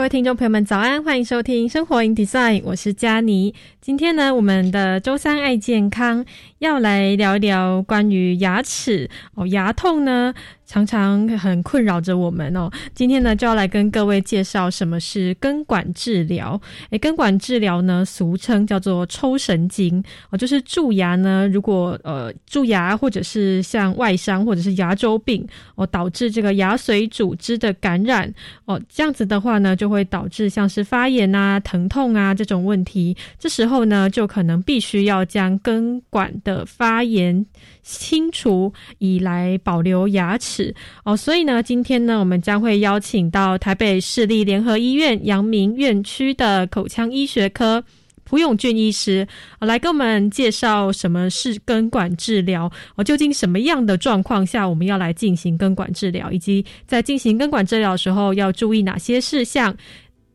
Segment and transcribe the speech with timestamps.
[0.00, 1.04] 各位听众朋友们，早安！
[1.04, 3.54] 欢迎收听《生活 in Design》，我是佳妮。
[3.82, 6.24] 今天呢，我们的周三爱健康
[6.58, 10.32] 要来聊一聊关于牙齿哦，牙痛呢。
[10.70, 12.70] 常常很困扰着我们哦。
[12.94, 16.60] 今天呢，就要来跟各位介绍什么是根管治疗。
[16.90, 28.32] 诶，根管治疗呢，俗称叫做抽神经哦，就是蛀牙呢，如果呃蛀牙或者是像外伤或者是牙周病哦，导致这个牙髓组织的感染
[28.66, 33.16] 哦，这样子的话呢，就会导致像是发炎啊、疼痛啊这种问题。
[33.40, 37.44] 这时候呢，就可能必须要将根管的发炎
[37.82, 40.59] 清除，以来保留牙齿。
[41.04, 47.82] 哦，所以呢，今天呢，我们将会邀请到台北市立联合医院阳明院区的口腔医学科
[48.24, 49.26] 蒲永俊医师
[49.58, 59.76] 来跟我们介绍什么是根管治疗哦，究竟什么样的状况下我们要来进行根管治疗，以及在进行根管治疗的时候要注意哪些事项。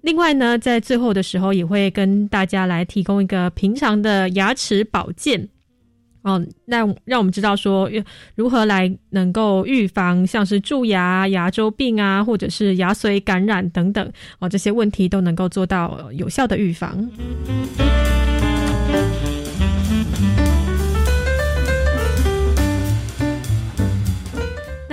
[0.02, 5.48] 另外呢，在最后的时候也会跟大家来提供一个平常的牙齿保健。
[6.26, 7.88] 哦，那让我们知道说，
[8.34, 17.08] 如何来能够预防像是蛀牙、牙周病啊，或者是牙髓感染等等哦，这些问题都能够做到有效的预防。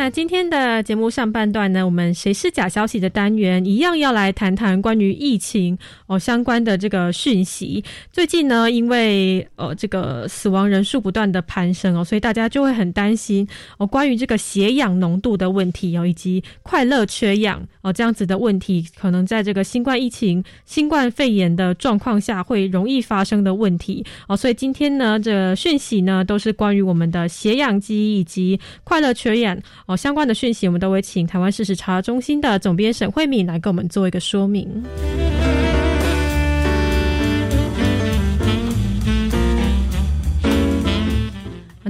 [0.03, 7.85] 那今天的节目上半段呢，我们谁是假消息的单元一样要来谈谈关于疫情哦相关的这个讯息。
[8.11, 13.47] 最近呢，因为呃这个死亡人数不断的攀升哦，所以大家就会很担心
[13.79, 24.37] 哦关于这个血氧浓度的问题哦，以及快乐缺氧哦这样子的问题，可能在这个新冠疫情、新冠肺炎的状况下会容易发生的问题哦。
[24.37, 29.57] 所以今天呢，这讯息呢都是关于我们的血氧机以及快乐缺氧。
[29.97, 34.69] 相关的讯息，我们都会请台湾事实查中心的总编沈慧敏来给我们做一个说明。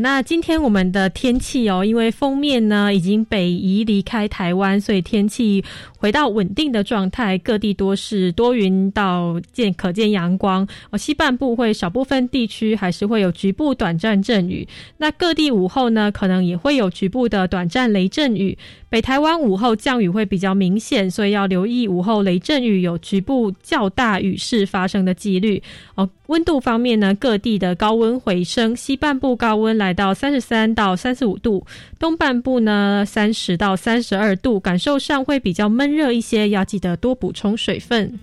[0.02, 5.64] 那今天我们的天气哦，因为封面呢已经北移离开台湾，所以天气
[5.96, 10.98] 回到稳定的状态，各地多是多云到见可见阳光哦。
[10.98, 14.66] 西半部会少部分地区还是会有局部短暂阵雨，
[14.98, 18.58] 那各地午后呢可能也会有局部的短暂雷阵雨。
[18.88, 25.62] 北台湾午后降雨会比较明显，所以要留意午后雷阵雨有局部较大雨势发生的几率
[25.94, 26.10] 哦。
[26.26, 31.66] 温度方面呢，各地的高温回升，西半部高温来到三十三到三十五度，
[31.98, 38.18] 东半部呢三十到三十二度，感受上会比较闷热一些，要记得多补充水分。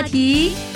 [0.00, 0.69] 话题。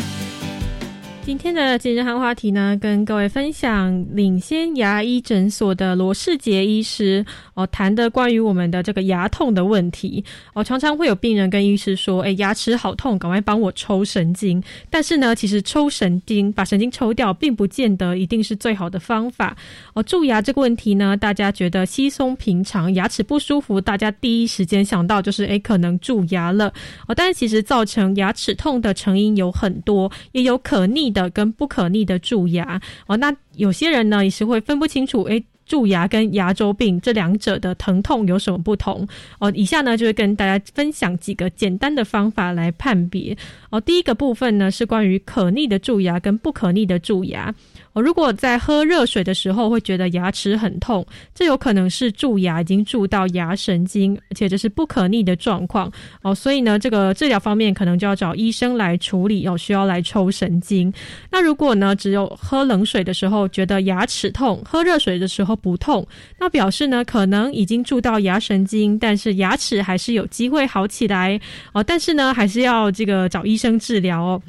[1.34, 14.62] 今天的今日汉话题呢，跟各位分享领先牙医诊所的罗世杰医师哦谈的关于我们的这个牙痛的问题哦，常常会有病人跟医师说，哎，牙齿好痛，赶快帮我抽神经。
[14.88, 19.56] 但是呢，其实抽神经把神经抽掉，并不见得一定是最好的方法
[19.94, 20.02] 哦。
[20.04, 26.72] 蛀牙这个问题呢，大家觉得稀松平常，牙齿不舒服，大家第一时间想到就是哎，可能蛀牙了
[27.08, 27.14] 哦。
[27.14, 31.14] 但是其实造成牙齿痛的成因有很多，也有可逆。
[31.14, 39.06] 的跟不可逆的蛀牙哦，那有些人呢也是会分不清楚，诶，蛀牙跟牙周病这两者的疼痛有什么不同？
[39.38, 43.36] 哦，以下呢就会跟大家分享几个简单的方法来判别。
[43.70, 47.54] 哦，第一个部分呢是关于可逆的蛀牙跟不可逆的蛀牙。
[47.94, 55.90] 哦，如果在喝热水的时候会觉得牙齿很痛，这有可能是蛀牙已经蛀到牙神经，而且这是不可逆的状况。
[56.22, 60.92] 哦，所以呢，这个治疗方面可能就要找医生来处理，哦，需要来抽神经。
[61.30, 66.06] 那如果呢，只有喝冷水的时候觉得牙齿痛，喝热水的时候不痛，
[66.38, 71.40] 那表示呢，可能已经蛀到牙神经，但是牙齿还是有机会好起来。
[71.72, 74.42] 哦，但是呢，还是要这个找医生治疗哦。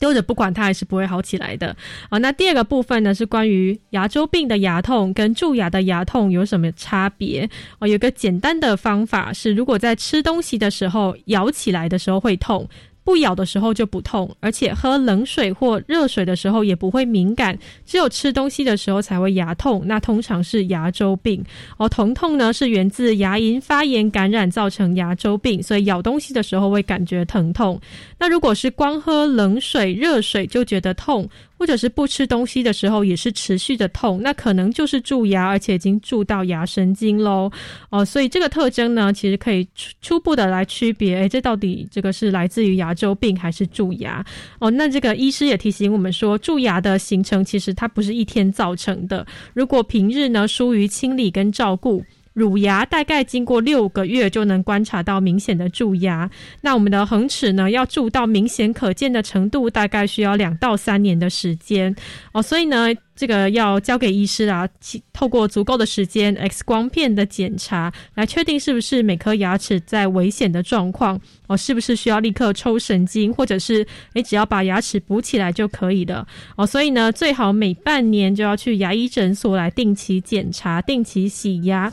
[0.00, 1.76] 丢着不管它还是不会好起来的
[2.08, 2.18] 啊。
[2.18, 7.48] 那第二个部分呢，是关于牙周病的牙痛跟蛀牙的牙痛有什么差别
[7.78, 7.86] 哦？
[7.86, 12.68] 有个简单的方法是，如果在吃东西的时候咬起来的时候会痛。
[13.02, 19.82] 不咬的时候就不痛，而且喝冷水或热水的时候也不会敏感，只有吃东西的时候才会牙痛。
[19.86, 21.44] 那通常是牙周病
[21.78, 27.80] 哦，疼痛呢是源自牙龈发炎感染造成牙周病，所以咬东西的时候会感觉疼痛。
[28.18, 31.28] 那如果是光喝冷水、热水就觉得痛。
[31.60, 37.52] 或者是不吃东西的时候也是持续的痛，那可能就是蛀牙，而且已经蛀到牙神经喽。
[37.90, 44.24] 哦，所以这个特征呢，其实可以初初步的来区别，诶，这到底这个是来自于牙周病还是蛀牙？
[44.58, 52.02] 哦，那这个医师也提醒我们说，蛀牙的形成其实它不是一天造成的，如果平日呢疏于清理跟照顾。
[52.32, 56.30] 乳牙大概经过六个月就能观察到明显的蛀牙，
[56.60, 61.94] 那我们的恒齿呢，要蛀到明显可见的程度，大概需要两到三年的时间
[62.32, 62.40] 哦。
[62.40, 62.86] 所以呢，
[63.20, 64.66] 这个要交给医师啊，
[65.12, 76.26] 透过足够的时间 X 光片的检查，来确定是不是每颗牙齿在危险的状况哦，是不是需要立刻抽神经，或者是诶只要把牙齿补起来就可以了
[76.56, 76.66] 哦。
[76.66, 81.92] 所以呢，最好每半年就要去牙医诊所来定期检查、定期洗牙。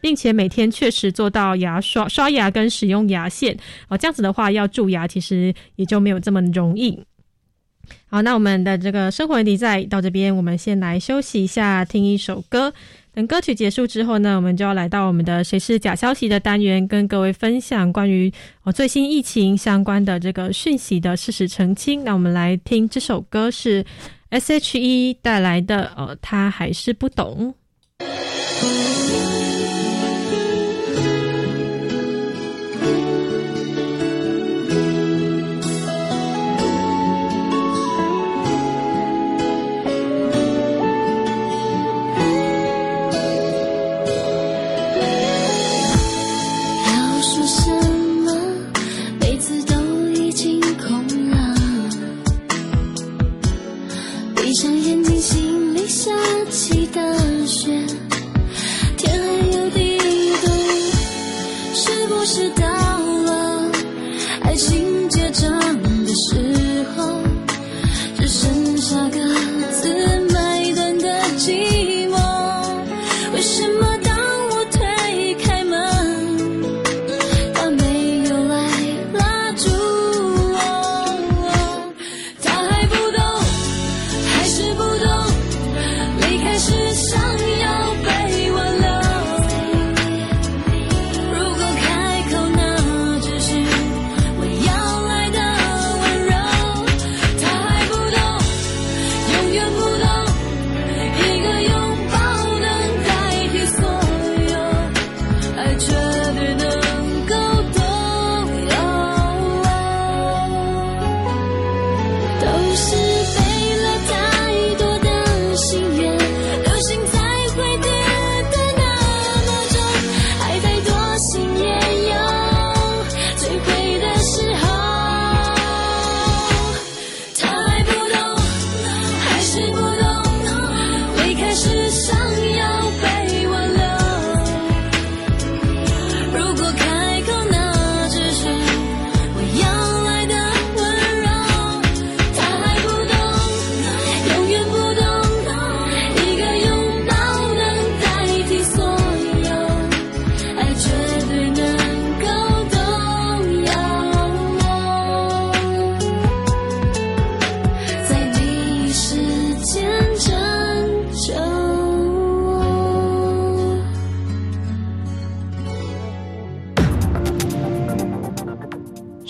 [0.00, 3.58] 并且每天确实做到牙刷、刷牙跟使用牙线
[3.88, 6.96] 哦，这样子的话，要蛀牙其实也就没有这么容易。
[8.08, 12.72] 好，那我们的这个生活问题在到这边，我们先来休息一下，听一首歌。
[13.14, 18.32] 等歌曲结束之后呢，我们就要来到我们的“谁是假消息”的单元，跟各位分享关于
[18.62, 22.04] 哦最新疫情相关的这个讯息的事实澄清。
[22.04, 23.84] 那我们来听这首歌是
[24.30, 27.54] S.H.E 带来的，呃，他还是不懂。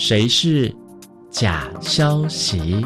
[0.09, 0.75] 谁是
[1.31, 2.83] 假消息？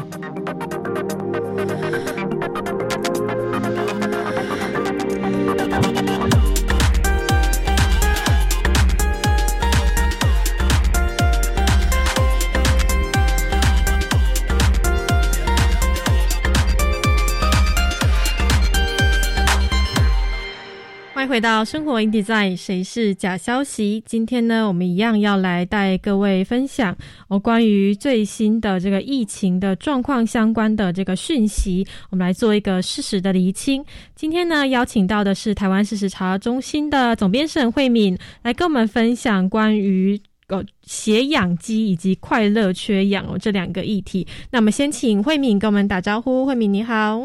[21.13, 24.03] 欢迎回到生活 indesign 谁是假消息？
[24.05, 26.97] 今天呢我们一样要来带各位分享
[27.33, 33.83] 哦，关于最新的这个疫情的状况相关的这个讯息，我们来做一个事实的厘清。
[34.15, 44.27] 今天呢，邀请到的是台湾事实查中心的总编审慧敏，来跟我们分享关于呃血氧机以及快乐缺氧哦这两个议题。
[44.51, 47.19] 那我们先请慧敏跟我们打招呼，慧敏你好。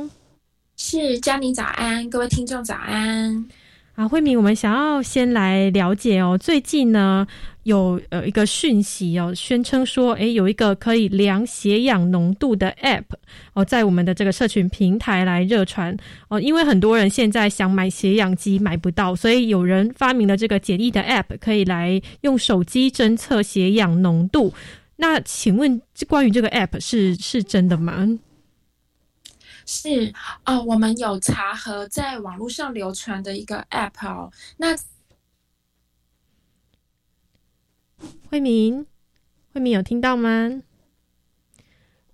[0.79, 3.47] 是佳妮早安，各位听众早安。
[3.99, 7.27] 啊，慧敏，我们想要先来了解哦，最近呢
[7.65, 13.07] 有呃一个讯息哦，宣称说，诶，有一个可以量血氧浓度的 App
[13.55, 15.97] 哦，在我们的这个社群平台来热传
[16.29, 24.55] 哦，因为很多人现在想买血氧机买不到，所以有人发明了这个简易的 App，可以来用手机侦测血氧浓度。
[24.95, 28.07] 那请问，关于这个 App 是是真的吗？
[29.71, 30.15] 是
[30.47, 34.33] 哦，我们有查核在网络上流传的一个 App 哦。
[34.57, 34.75] 那
[38.31, 38.87] 慧明，
[39.53, 40.63] 慧明有听到吗？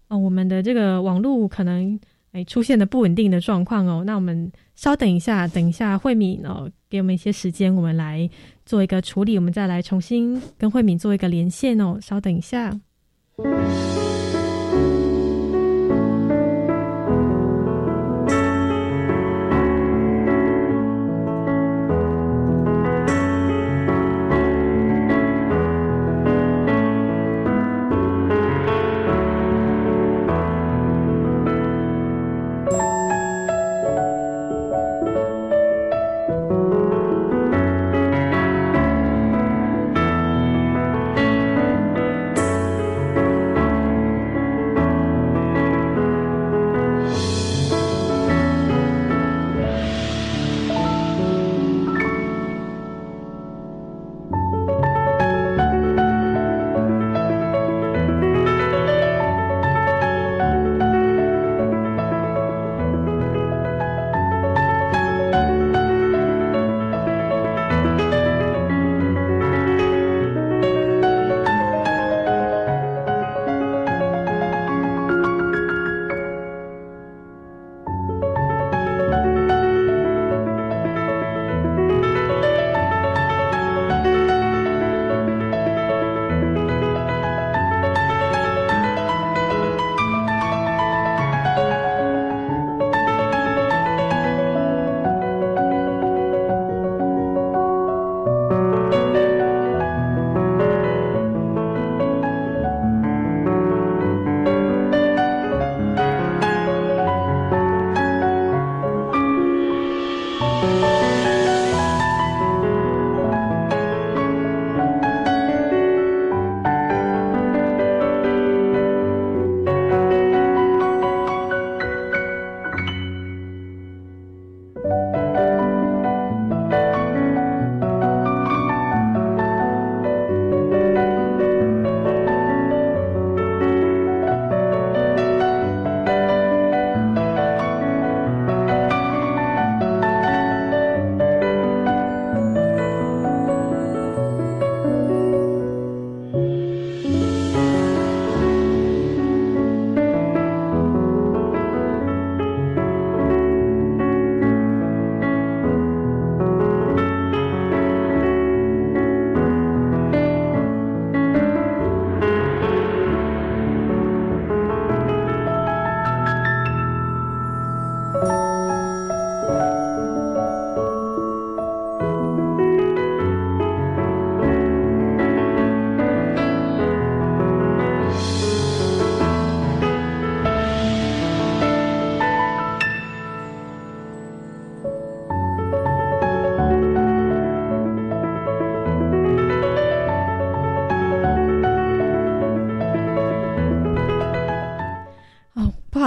[0.09, 1.99] 哦，我们的这个网络可能
[2.33, 4.03] 哎出现了不稳定的状况哦。
[4.05, 8.29] 那我们稍等一下，等一下慧敏哦，给我们一些时间，我们来
[8.67, 12.01] 做一个处理，我们再来重新跟慧敏做一个连线哦。
[12.03, 12.81] 稍等一下。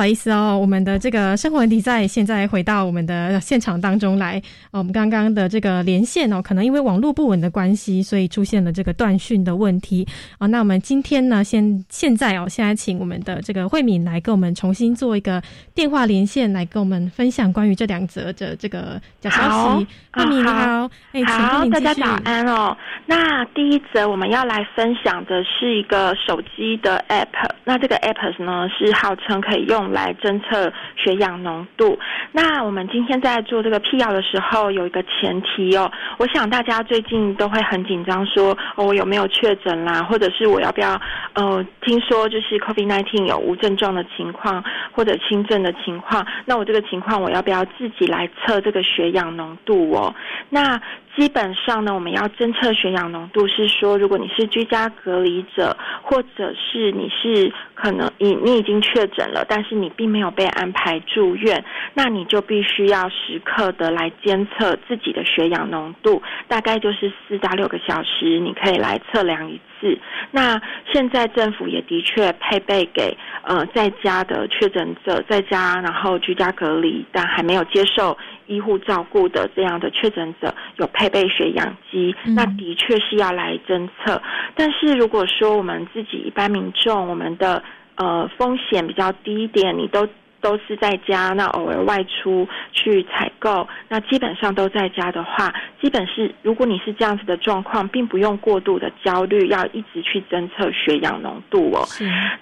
[0.07, 4.41] 意思哦，我们的这个生活问题在现在回到我们的现场当中来。
[4.71, 10.45] 我们刚刚的这个连线哦，可能因为网络不稳的关系，所以出现了这个断讯的问题啊。
[10.47, 15.41] 那我们今天呢，现现在哦，现在请我们的这个慧敏来跟我们重新做一个
[15.73, 19.87] 电话连线，来跟我们分享关于这两则的这个假消息。
[20.13, 22.75] 慧敏你好，哎，好，大家早安哦。
[23.07, 29.91] 那第一则我们要来分享的是一个手机的 app，那这个 app 呢是号称可以用。
[29.97, 31.97] 来侦测血氧浓度。
[32.31, 40.99] 那我们今天在做这个辟谣的时候，有一个前提哦，我想大家最近都会很紧张，说哦我有没有确诊啦，或者是我要不要
[41.33, 50.13] 呃听说就是 COVID-19 有无症状的情况或者轻症的情况，那我这个情况我要不要自己来测这个血氧浓度哦？
[50.49, 50.79] 那
[51.15, 69.98] 基本上呢，我们要侦测血氧浓度是说，如果你是居家隔离者，或者是你是可能你你已经确诊了，但是你并没有被安排住院，那你就必须要时刻的来监测自己的血氧浓度，大概就是四到六个小时，你可以来测量一次。
[70.31, 70.60] 那
[70.91, 78.17] 现在政府也的确配备给呃在家的确诊者，在家然后居家隔离但还没有接受
[78.48, 84.19] 医护照顾的这样的确诊者，有配备血氧机，那的确是要来侦测。
[84.55, 87.63] 但是如果说我们自己一般民众，我们的
[87.97, 90.07] 呃风险比较低一点，你都。
[90.39, 95.51] 都是在家，那偶尔外出去采购，那基本上都在家的话，
[95.81, 101.83] 基本是如果你是这样子的状况，并不用过度的焦虑，要一直去侦测血氧浓度哦。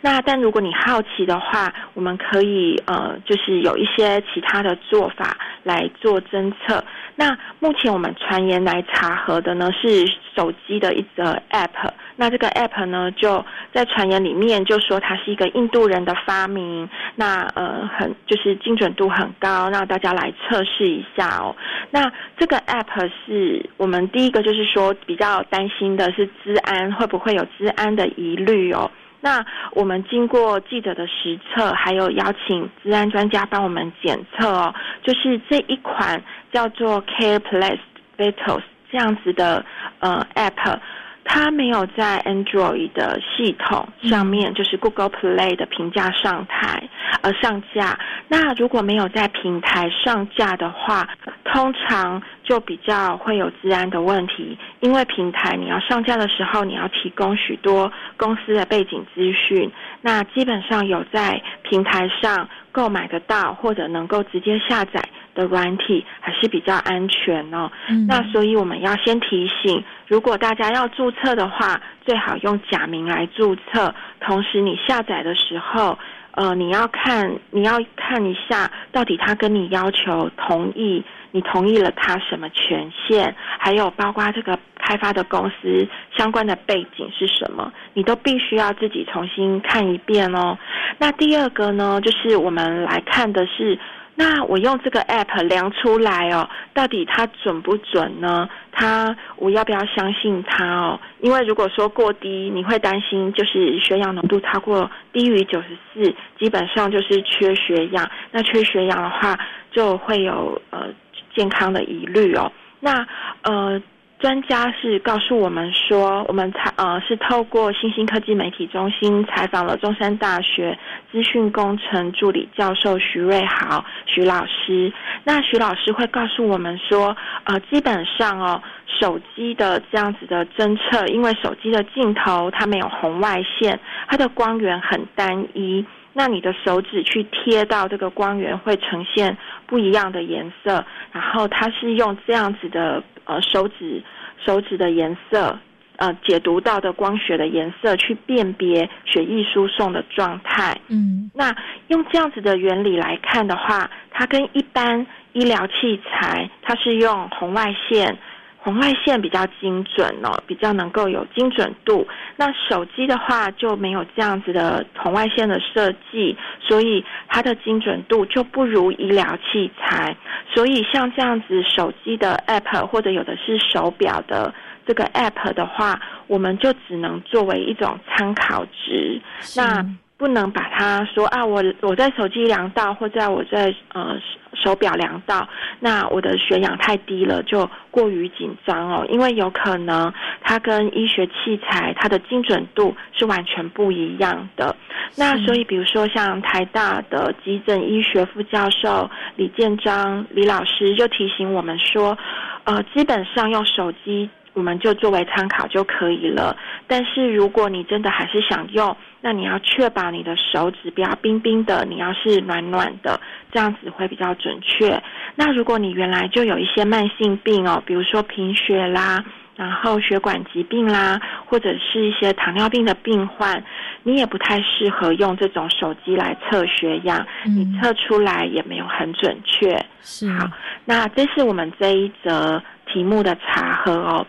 [0.02, 6.84] 那但如果你好奇的话，我们可以呃，就是有一些其他的做法来做侦测。
[7.16, 11.94] 那目前我们传言来查核的呢，是手机的一个 App。
[12.18, 13.44] 那这个 app 呢，就
[13.74, 21.54] 在传言里面就说它是一个印度人的发明，那呃很就是精准度很高，让大家来测试一下哦。
[21.92, 28.90] 那这个 app 是我们第一个就是说比较担心的是治安会不会有治安的疑虑哦。
[29.20, 37.78] 那我们经过记者的实测，还有邀请治安专家帮我们检测哦，就是这一款叫做 Care Plus
[38.18, 39.66] Vitals 这样子的
[40.00, 40.80] 呃 app。
[41.28, 46.88] 它没有在 Android 的系统上面，就是 Google Play 的评价上台，
[47.22, 48.00] 呃上架。
[48.28, 51.10] 那如果没有在平台上架的话，
[51.44, 59.70] 通常就比较会有治安的问题，因为平台你要上架的时候，你要提供许多公司的背景资讯。
[60.02, 65.04] 那基本上有在平台上购买得到，或者能够直接下载。
[65.36, 67.70] 的软体还是比较安全哦。
[68.08, 73.94] 那所以我们要先提醒，如果大家要注册的话，最好用假名来注册。
[74.22, 76.00] 同时，你下载的时候，
[76.32, 90.58] 呃，你要看你要看一下，到底他跟你要求同意，你同意了他什么权限，还有包括这个开发的公司相关的背景是什么，你都必须要自己重新看一遍哦。
[90.98, 93.78] 那第二个呢，就是我们来看的是。
[94.16, 98.50] 那我用这个 app 量出来哦，到底它准不准呢？
[98.72, 101.00] 它我要不要相信它哦？
[101.20, 108.10] 因为如果说过低，你会担心就是血氧浓度超过低于九十四，基本上就是缺血氧。
[108.32, 109.38] 那缺血氧的话，
[109.72, 110.88] 就会有呃
[111.36, 112.52] 健康的疑虑哦。
[112.80, 113.06] 那
[113.44, 113.82] 呃。
[114.26, 120.76] 专家是告诉我们说，我们采呃是透过新兴科技媒体中心采访了中山大学
[121.12, 124.92] 资讯工程助理教授徐瑞豪徐老师。
[125.26, 128.60] 那徐老师会告诉我们说，呃，基本上哦，
[129.00, 144.02] 手机的这样子的侦测，因为手机的镜头它没有红外线，它的光源很单一，那你的手指去贴到这个光源会呈现不一样的颜色，然后它是用这样子的呃手指。
[144.44, 145.58] 手指的颜色，
[145.98, 150.76] 呃，解读到的光学的颜色去辨别血液输送的状态。
[150.88, 151.56] 嗯，那
[151.88, 158.18] 用这样子的原理来看的话，它跟一般医疗器材，它是用红外线。
[158.66, 162.08] 红外线比较精准哦，比较能够有精准度。
[162.36, 170.18] 那手机的话就没有这样子的红外线的设计，所以它的精准度就不如医疗器材。
[170.52, 174.52] 所以像这样子手机的 App 或者有的是手表的
[174.88, 179.22] 这个 App 的话，我们就只能作为一种参考值。
[179.56, 179.86] 那。
[180.18, 184.16] 不能把它说啊，我我在手机量到，或者我在呃
[184.54, 185.48] 手表量到，
[185.80, 194.74] 那我的血氧太低了，就过于紧张哦，因为有可能它跟医学器材它的精准度是完全不一样的。
[195.18, 202.18] 那所以，比如说像台大的急诊医学副教授李建章李老师就提醒我们说，
[202.64, 204.30] 呃，基本上用手机。
[204.56, 206.58] 我们就作为参考就可以了。
[206.88, 213.20] 但是如果你真的还是想用，那你要确保你的手指不要冰冰的，你要是暖暖的，
[213.52, 215.02] 这样子会比较准确。
[215.36, 219.24] 那如果你原来就有一些慢性病哦，比如说贫血啦，
[219.56, 223.64] 然后血管疾病啦，或者是一些糖尿病的病患，
[224.04, 229.84] 你也不太适合用这种手机来测血氧，你测出来也没有很准确。
[230.02, 230.48] 是好，
[230.86, 234.26] 那这是我们这一则题目的查核哦。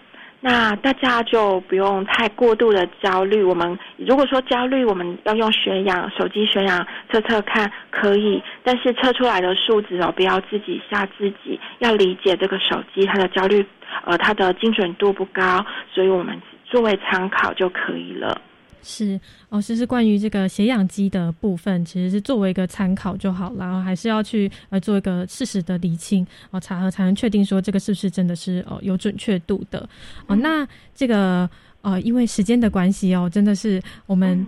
[0.48, 3.42] 那大家就不用太过度的焦虑。
[3.42, 8.40] 我们如果说焦虑，我们要用血氧、手机血氧测测看，可以。
[8.62, 11.58] 但是测出来的数值哦，不要自己吓自己。
[11.80, 13.66] 要理解这个手机它的焦虑，
[14.04, 18.40] 呃，它的精准度不高，所以我们作为参考就可以了。
[18.88, 19.18] 是
[19.48, 29.88] 哦，其实关于这个血氧机的部分，其实是作为一个参考就好了，然后还是要去呃做一个事实的厘清哦，查核才能确定说这个是不是真的是哦有准确度的
[30.28, 30.36] 哦。
[30.36, 31.50] 那这个
[31.82, 34.46] 呃，因为时间的关系哦，真的是我们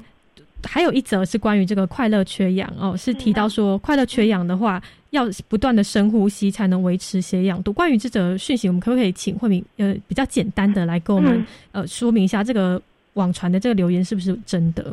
[0.62, 7.72] 还有一则是关于这个快乐缺氧哦，是提到说快乐缺氧的话，要不断的深呼吸才能维持血氧度。
[7.72, 12.80] 关于这则讯息，我们可不可以请慧敏呃比较简单的来跟我们呃说明一下这个？
[13.18, 14.84] 网传的这个留言是不是真的？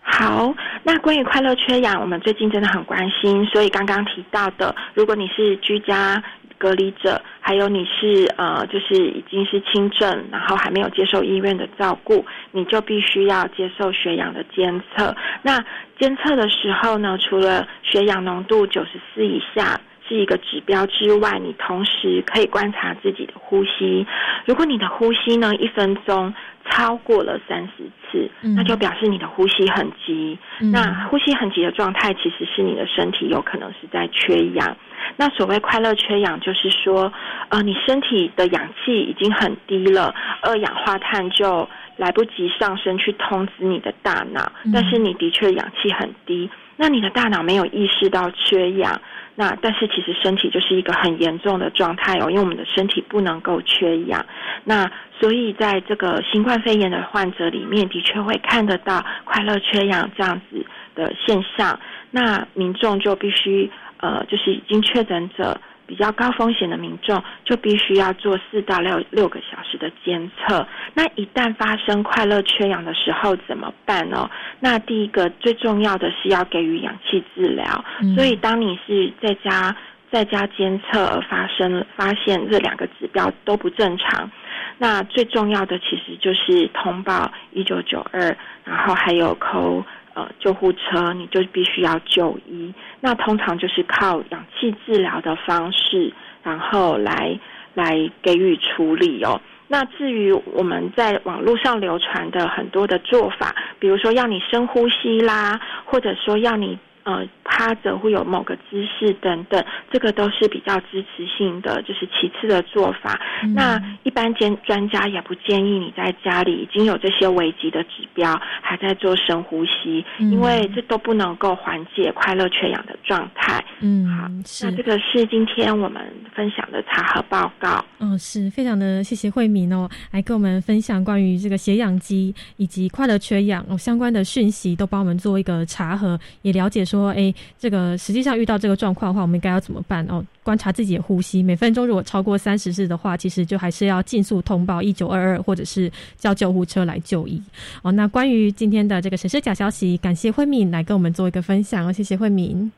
[0.00, 6.22] 好，那关于快乐缺氧，我们最近真的很关心，所以刚刚提到的，如果你是居家
[6.58, 15.14] 隔离者，还有你是呃，就是已经是轻症，然后还没有接受医院的照顾，你就必须要接受血氧的监测。
[15.42, 15.58] 那
[15.98, 24.06] 监测的时候呢，除了血氧浓度九十四以下是一个指标之外，你同时可以观察自己的呼吸。
[24.44, 26.34] 如果你的呼吸呢，一分钟。
[26.70, 30.38] 超过了三十次，那就表示你的呼吸很急。
[30.70, 34.76] 那呼吸很急的状态，其实是你的身体有可能是在缺氧。
[35.16, 37.12] 那所谓快乐缺氧，就是说，
[37.48, 49.02] 呃，你身体的氧气已经很低了，二氧化碳就来不及上升去通知你的大脑，但是你的确氧气很低，那你的大脑没有意识到缺氧。
[49.34, 54.24] 那但是其实身体就是一个很严重的状态哦，因为我们的身体不能够缺氧。
[54.64, 60.64] 那所以在这个新冠肺炎的患者里面，的确会看得到快乐缺氧这样子
[60.94, 61.78] 的现象。
[62.10, 65.60] 那民众就必须呃，就是已经确诊者。
[65.86, 70.66] 比较高风险的民众就必须要做四到六六个小时的监测。
[70.94, 74.30] 那一旦发生快乐缺氧的时候怎么办呢？
[74.60, 77.84] 那第一个最重要的是要给予氧气治疗。
[78.14, 79.76] 所以当你是在家
[80.10, 84.30] 在家监测而发生发现这两个指标都不正常，
[84.78, 89.84] 那最重要的其实就是通报一九九二，然后还有扣。
[90.14, 97.38] 呃，救护车你就必须要就医，那通常就是靠氧气治疗的方式，然后来
[97.74, 99.40] 来给予处理哦。
[99.68, 106.78] 那至于我们在网络上流传的很多的做法，比如说要你深呼吸啦，或者说要你。
[107.04, 113.20] 呃，趴着会有某个姿势等等，这个都是比较支持性的，就是其次的做法。
[113.56, 123.64] 那一般间专家也不建议你在家里已经有这些危急的指标，还在做深呼吸，因为这都不能够缓解快乐缺氧的状态。
[123.80, 124.28] 嗯，好，
[124.62, 126.00] 那这个是今天我们
[126.32, 127.84] 分享的查核报告。
[127.98, 136.84] 嗯，是非常的谢谢慧敏哦，来跟我们分享关于这个血氧机以及快乐缺氧哦相关的讯息，都帮我们做一个查核，也了解。
[136.92, 140.04] 说，哎，这个实际上遇到这个状况的话，我们应该要怎么办？
[140.08, 147.42] 哦，观察自己的呼吸，每分钟如果超过三十次的话，其实就还是要尽速通报一九二二，或者是叫救护车来就医。
[147.82, 152.70] 哦，那关于今天的这个谁是假消息，感谢慧敏来跟我们做一个分享哦，谢谢慧敏。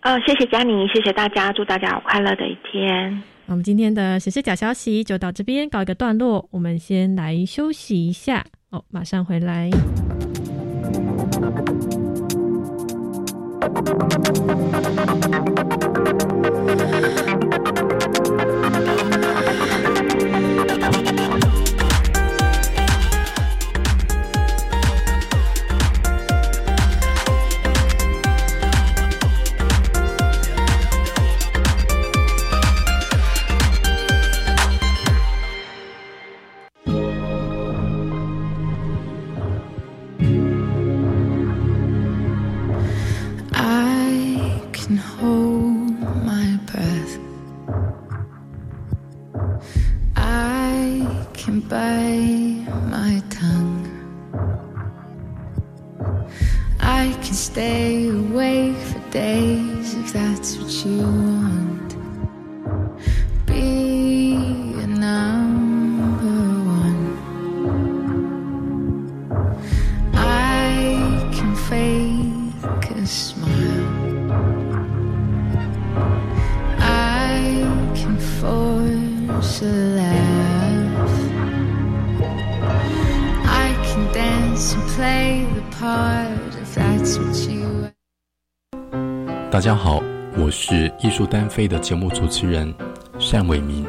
[0.00, 3.22] 呃，谢谢佳妮，谢谢大家，祝大家有快乐的一天。
[3.46, 9.70] 我们今天的谁是假消息就到这边告一个段落，我们先来休息一下哦，马上回来。
[13.68, 13.88] Thank
[17.20, 17.25] you.
[91.56, 92.70] 飞的节目主持人
[93.18, 93.86] 单伟民。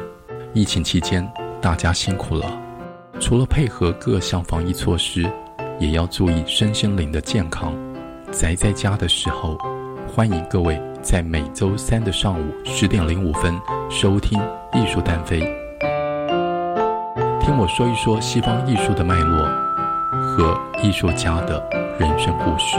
[0.54, 2.46] 疫情期间，大家辛苦了。
[3.20, 5.30] 除了配合各项防疫措施，
[5.78, 7.74] 也要注意身心灵的健康。
[8.32, 9.58] 宅在家的时候，
[10.10, 13.54] 欢迎各位在每周三的上午十点零五分
[13.90, 14.40] 收听
[14.72, 15.40] 《艺术单飞》，
[17.38, 19.44] 听我说一说西方艺术的脉络
[20.22, 21.62] 和艺术家的
[22.00, 22.78] 人生故事。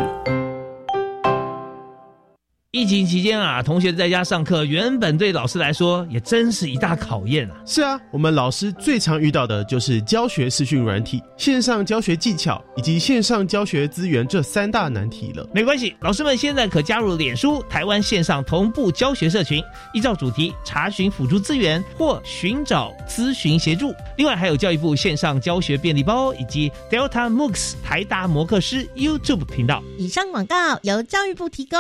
[2.71, 7.55] 疫情期间啊，同学在家上课，原本对老师来说也真是一大考验啊。
[7.65, 15.49] 是啊，我们老师最常遇到的就是教学视讯软体、线上教学技巧以及线上教学资源这三大难题了。
[15.51, 19.63] 没关系，老师们现在可加入脸书台湾线上同步教学社群，
[19.95, 23.91] 依照主题查询辅助资源或寻找咨询协助。
[24.15, 29.81] 另外还有教育部线上教学便利包以及 Delta MOOCs 台达摩克师 YouTube 频道。
[29.97, 31.79] 以上广告由教育部提供。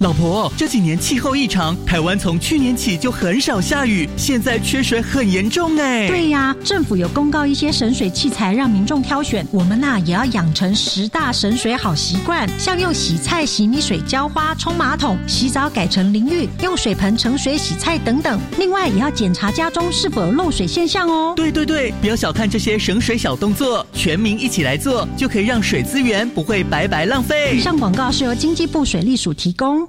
[0.00, 6.08] 老婆，这几年气候异常，台湾从去年起就很少下雨，现在缺水很严重哎。
[6.08, 18.40] 对呀，政府有公告一些省水器材让民众挑选，我们呐也要养成十大省水好习惯，像用洗菜、洗米水浇花、冲马桶、洗澡改成淋浴、用水盆盛水洗菜等等。
[18.56, 21.34] 另外也要检查家中是否有漏水现象哦。
[21.36, 27.54] 对对对，不要小看这些省水小动作，全民一起来做，就可以让水资源不会白白浪费。
[27.54, 29.86] 以上广告是由经济部水利署提供。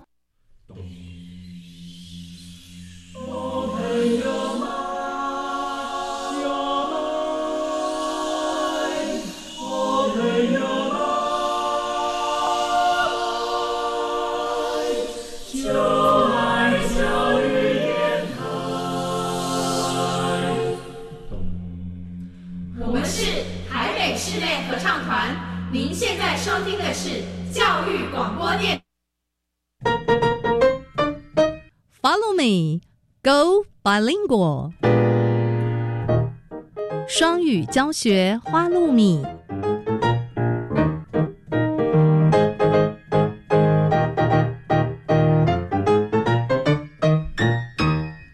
[33.26, 34.72] Go bilingual，
[37.08, 39.24] 双语教学花露米。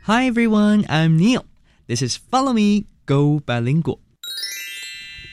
[0.05, 1.45] Hi everyone, I'm Neil.
[1.87, 3.99] This is Follow Me, Go Bilingual.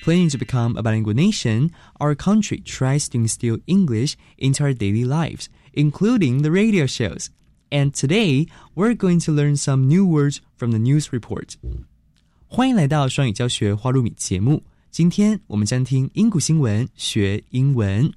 [0.03, 5.03] Planning to become a bilingual nation, our country tries to instill English into our daily
[5.03, 7.27] lives, including the radio shows.
[7.69, 11.55] And today we're going to learn some new words from the news report.
[12.47, 14.63] 欢迎来到双语教学花露米节目。
[14.89, 18.11] 今天我们将听英古新闻学英文。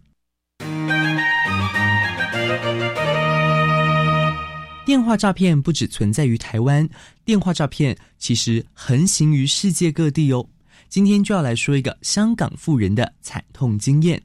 [4.86, 6.88] 电话诈骗不只存在于台湾，
[7.24, 10.48] 电话诈骗其实横行于世界各地哦。
[10.88, 14.22] 今天就要来说一个香港富人的惨痛经验。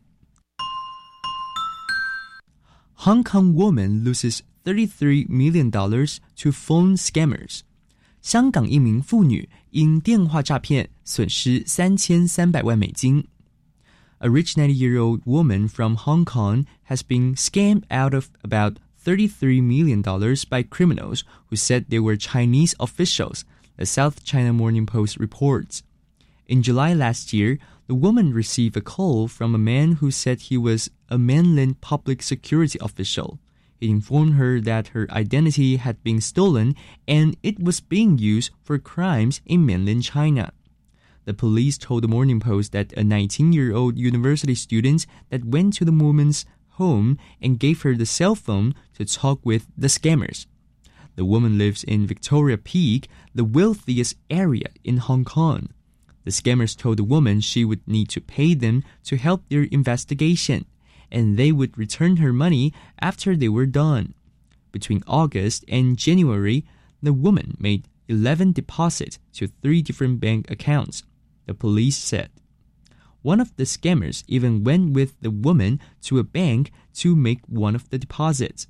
[2.96, 7.62] Hong Kong woman loses $33 million to phone scammers。
[8.22, 13.24] 香港一名妇女因电话诈骗损失三千三百万美金。
[14.20, 20.02] A rich 90-year-old woman from Hong Kong has been scammed out of about $33 million
[20.50, 23.46] by criminals who said they were Chinese officials,
[23.78, 25.84] the South China Morning Post reports.
[26.47, 30.57] In July last year, the woman received a call from a man who said he
[30.57, 33.39] was a mainland public security official.
[33.81, 36.75] It informed her that her identity had been stolen
[37.07, 40.53] and it was being used for crimes in mainland China.
[41.25, 45.75] The police told the Morning Post that a 19 year old university student that went
[45.75, 50.47] to the woman's home and gave her the cell phone to talk with the scammers.
[51.15, 55.69] The woman lives in Victoria Peak, the wealthiest area in Hong Kong.
[56.25, 60.67] The scammers told the woman she would need to pay them to help their investigation
[61.13, 64.15] and they would return her money after they were done.
[64.73, 66.65] Between August and January,
[67.03, 71.05] the woman made 11 deposits to three different bank accounts,
[71.47, 72.31] the police said.
[73.21, 77.77] One of the scammers even went with the woman to a bank to make one
[77.77, 78.67] of the deposits.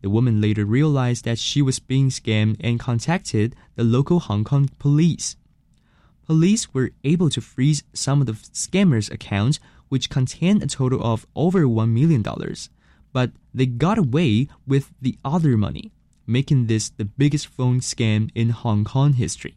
[0.00, 4.68] The woman later realized that she was being scammed and contacted the local Hong Kong
[4.78, 5.36] police
[6.25, 9.57] Police were able to freeze some of the scammers' accounts
[9.89, 12.21] which contained a total of over $1 million,
[13.11, 15.91] but they got away with the other money,
[16.27, 19.55] making this the biggest phone scam in Hong Kong history.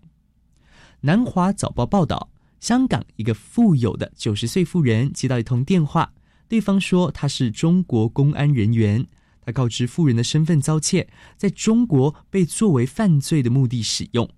[1.02, 6.14] 南华早报报道，香港一个富有的九十岁妇人接到一通电话，
[6.48, 9.06] 对方说他是中国公安人员。
[9.44, 14.30] 他告知富人的身份遭窃，在中国被作为犯罪的目的使用。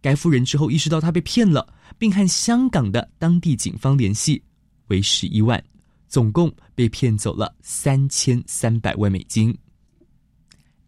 [0.00, 4.42] 该妇人之后意识到他被骗了，并和香港的当地警方联系。
[4.88, 5.62] 为十一万，
[6.08, 9.56] 总共被骗走了三千三百万美金。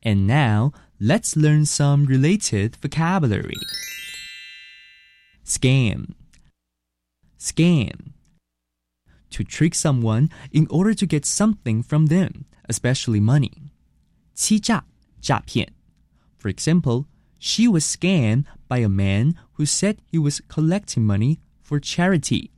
[0.03, 3.57] And now let's learn some related vocabulary.
[5.47, 6.15] Scam.
[7.39, 8.13] Scam.
[9.31, 13.53] To trick someone in order to get something from them, especially money.
[14.35, 14.85] 欺诈,
[15.21, 15.73] 诈骗.
[16.39, 17.07] For example,
[17.39, 22.51] she was scammed by a man who said he was collecting money for charity.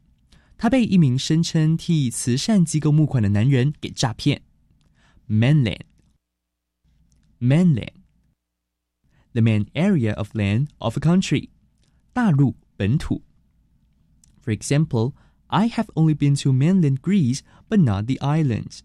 [0.59, 4.43] 她被一名声称替慈善机构募款的男人给诈骗。
[5.29, 5.83] Mainland,
[7.41, 7.93] mainland,
[9.33, 11.51] the main area of land of a country.
[12.13, 13.23] 大陆本土。
[14.43, 15.13] For example,
[15.49, 18.81] I have only been to mainland Greece, but not the islands.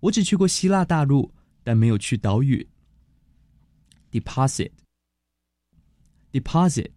[0.00, 2.68] 我只去过希腊大陆，但没有去岛屿。
[4.10, 4.72] Deposit,
[6.32, 6.92] deposit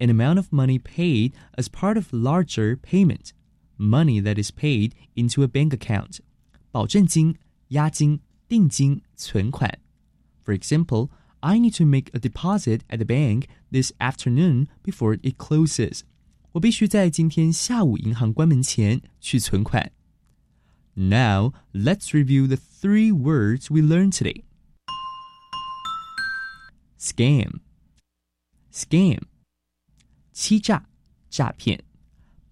[0.00, 3.32] an amount of money paid as part of larger payment,
[3.76, 6.20] money that is paid into a bank account.
[6.72, 7.36] 保证金、
[7.68, 9.78] 押金、定金、存款。
[10.42, 16.00] For example, I need to make a deposit at the bank this afternoon before it closes.
[16.52, 19.92] 我必须在今天下午银行关门前去存款。
[20.94, 24.44] Now, let's review the three words we learned today.
[26.98, 27.60] Scam.
[28.74, 29.20] Scam.
[30.32, 30.88] 欺诈、
[31.28, 31.78] 诈骗；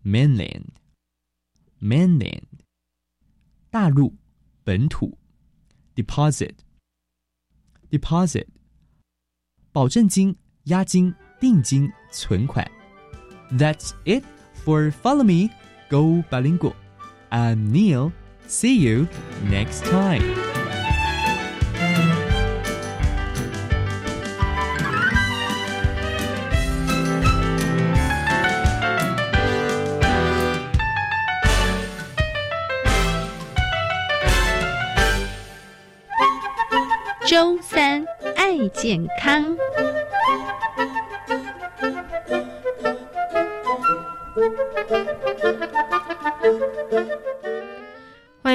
[0.04, 0.66] mainland,
[1.80, 2.42] mainland，
[3.70, 4.16] 大陆、
[4.64, 5.16] 本土；
[5.94, 6.56] deposit,
[7.90, 8.46] deposit，
[9.72, 12.68] 保证金、押金、定金、存款。
[13.52, 14.24] That's it
[14.64, 15.50] for Follow Me,
[15.88, 16.74] Go Bilingual.
[17.30, 18.12] I'm Neil.
[18.46, 19.06] See you
[19.48, 20.41] next time.
[37.43, 38.05] 周三
[38.37, 39.57] 爱健康。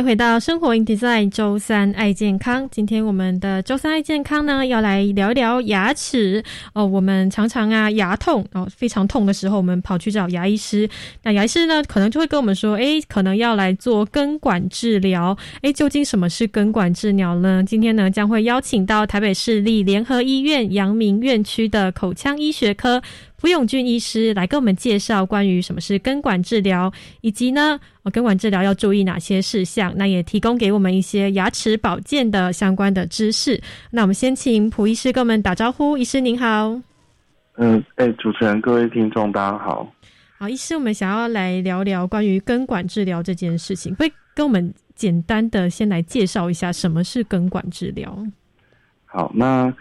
[0.03, 2.69] 回到生活 in design 周三爱健康。
[2.71, 6.87] 今天我们的周三爱健康呢，要来聊一聊牙齿哦。
[6.87, 10.89] 我们常常啊牙痛哦，非常痛的时候，我们跑去找牙医师。
[11.25, 15.37] 那牙医师呢，可能就会跟我们说，诶，可能要来做根管治疗。
[15.63, 17.65] 诶，究竟什么是根管治疗呢？
[17.67, 23.03] 今天呢，将会邀请到台北市立联合医院阳明院区的口腔医学科。
[23.40, 27.79] 蒲永俊医师来跟我们介绍关于什么是根管治疗，以及呢，
[28.12, 29.92] 根管治疗要注意哪些事项。
[29.96, 33.61] 那也提供给我们一些牙齿保健的相关的知识。
[33.92, 35.96] 那我们先请蒲医师跟我们打招呼。
[35.96, 36.81] 医师您好。
[37.59, 39.88] 嗯，哎，主持人，各位听众，大家好。
[40.37, 48.18] 好，医师，我们想要来聊聊关于根管治疗这件事情，会跟我们简单的先来介绍一下什么是根管治疗。
[49.05, 49.72] 好，那。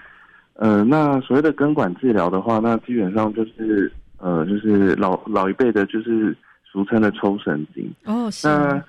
[0.59, 7.87] 呃，那所谓的根管治疗的话，那基本上就是呃，就是老老一辈的，就是俗称的抽神经。
[8.05, 8.47] 哦，是。
[8.47, 8.83] 那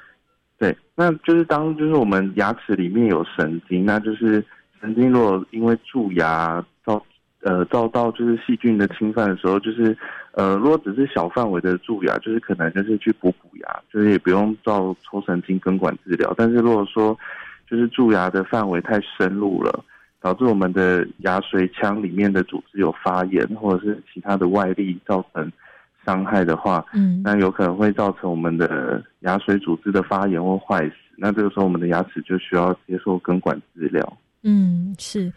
[0.59, 4.43] 对，那就是当就是我们牙齿里面有神经，那就是
[4.81, 7.05] 神经如果因为蛀牙遭
[7.43, 9.95] 呃遭到就是细菌的侵犯的时候，就是
[10.33, 16.33] 呃如果只是小范围的蛀牙，就是可能就是去补补牙，就是也不用照抽神经根管治疗。
[16.35, 17.15] 但是如果说
[17.71, 19.85] 就是蛀牙的范围太深入了。
[20.21, 25.51] 导致我们的牙髓腔里面的组织有发炎，或者是其他的外力造成
[26.05, 30.95] 伤害的话，嗯，那有可能会造成我们的牙髓组织的发炎或坏死。
[31.17, 34.19] 那这个时候，我们的牙齿就需要接受根管治疗。
[34.43, 35.33] 嗯，是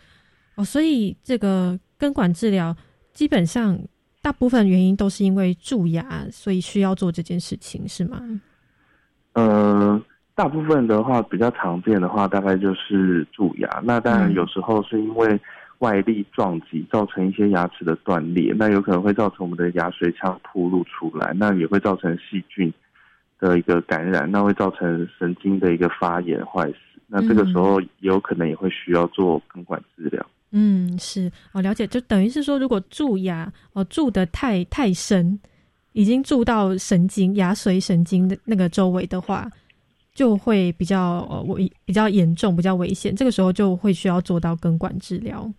[0.55, 2.75] 哦，所以这个根管治疗
[3.13, 3.79] 基本上
[4.21, 8.19] 大部分原因都是因为蛀牙，所以需要做这件事情，是吗？
[9.33, 10.01] 呃。
[10.41, 13.69] 大部分的话，比较常见的话，大概就是蛀牙。
[13.83, 15.39] 那当然有时候是因为
[15.77, 22.73] 外力撞击造成一些牙齿的断裂，那有可能会造成我们的牙髓腔暴露出来，那也会造成细菌
[23.39, 26.75] 的一个感染，那会造成神经的一个发炎坏死。
[27.05, 30.25] 那这个时候也有可能也会需要做根管治疗。
[30.49, 31.85] 嗯，是哦，了解。
[31.85, 35.39] 就等于是说，如果蛀牙哦蛀的太太深，
[35.91, 39.47] 已经蛀到神经牙髓神经的那个周围的话。
[40.13, 43.15] 就会比较呃危比较严重，比较危险。
[43.15, 45.51] 这个时候就会需要做到根管治疗。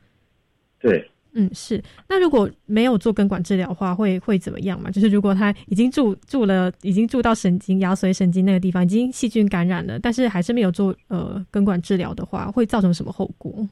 [0.79, 1.83] 对，嗯，是。
[2.09, 4.91] 那如果没有做根管治疗的话，会会怎么样嘛？
[4.91, 13.67] 就是如果他已经住住了，已经住到神经牙髓神经那个地方，已经细菌感染了，但是还是没有做呃根管治疗的话，会造成什么后果？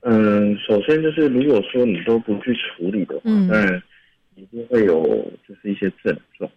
[0.00, 3.82] 嗯，首先就是如果说你都不去处理的话，当然
[4.36, 5.02] 一定会有
[5.46, 6.50] 就是一些症状。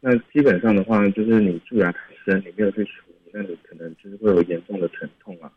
[0.00, 5.50] 那基本上的话，就是你蛀牙太深，你没有去处理，那你可能就是会有严重的疼痛啊。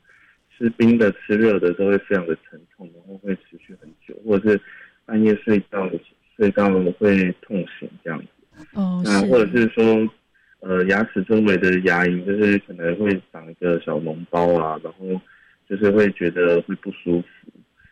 [0.57, 4.61] 吃冰的、吃热的都会非常的疼痛，然后会持续很久，或者是
[5.05, 5.91] 半夜睡觉
[6.37, 8.27] 睡到会痛醒这样子。
[8.73, 10.09] 哦，那或者是说，
[10.61, 15.21] 呃，牙齿周围的牙龈就是可能会长一个小脓包啊，然后
[15.67, 17.27] 就是会觉得会不舒服。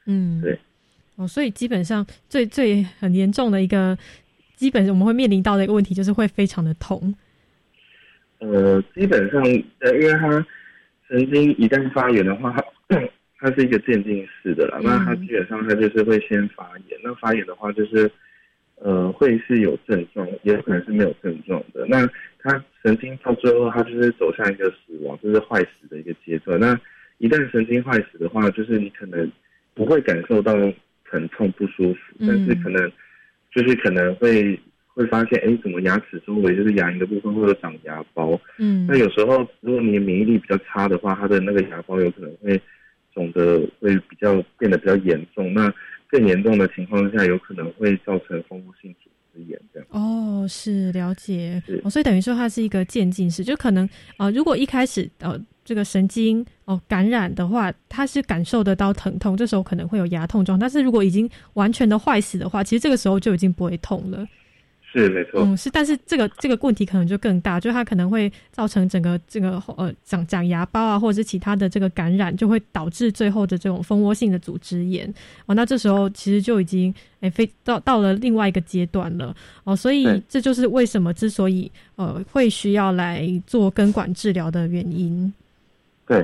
[0.06, 0.58] 嗯，对。
[1.18, 3.98] 哦，所以基本上最最很严重的一个，
[4.56, 7.14] 基本我们会面临到的一个问题就是会非常的痛。
[8.52, 9.42] 呃，基本上
[9.80, 10.46] 呃，因为它。
[11.10, 12.56] 神经一旦发炎的话，
[12.88, 12.98] 它
[13.38, 14.80] 它是一个渐进式的啦。
[14.82, 18.10] 那它基本上它就是会先发炎，那发炎的话就是
[18.76, 21.86] 呃会是有症状，也有可能是没有症状的。
[21.88, 26.60] 那它神经到最后它就是走向一个死亡，就是坏死的一个阶段。
[26.60, 26.76] 那
[27.20, 29.30] 一旦神经坏死的话，就是你可能
[29.76, 30.56] 不会感受到
[31.12, 32.92] 疼痛不舒服，但是可能
[33.52, 34.60] 就是可能会。
[34.94, 38.40] 会发现，哎，怎么牙齿周围就是牙龈的部分会有长牙包？
[38.60, 42.62] 嗯，那有时候如果你的免疫力比较差的话，它的那个牙包有可能会
[43.14, 45.54] 肿的会比较变得比较严重。
[45.54, 45.74] 那
[46.08, 49.88] 更严重的情况下，有可能会造成丰富性组织炎这样。
[49.90, 51.62] 哦，是了解。
[51.84, 55.36] 哦，所以等于说它是一个渐进式，就可能呃，如果一开始呃
[55.66, 60.60] 这个神经哦感染的话，它是感受得到疼痛，这时候可能会有牙痛状。
[60.60, 64.24] 但是如果已经完全的坏死的话，其实这个时候就已经不会痛了。
[64.94, 75.12] 是没错，嗯，是，但是这个这个问题可能就更大，就它可能会造成整个这个呃长长牙包啊，或者是其他的这个感染，就会导致最后的这种蜂窝性的组织炎
[75.48, 75.56] 哦。
[75.56, 85.34] 那这时候其实就已经哎飞到到了另外一个阶段了哦，所以这就是为什么之所以呃会需要来做根管治疗的原因。
[86.06, 86.24] 对，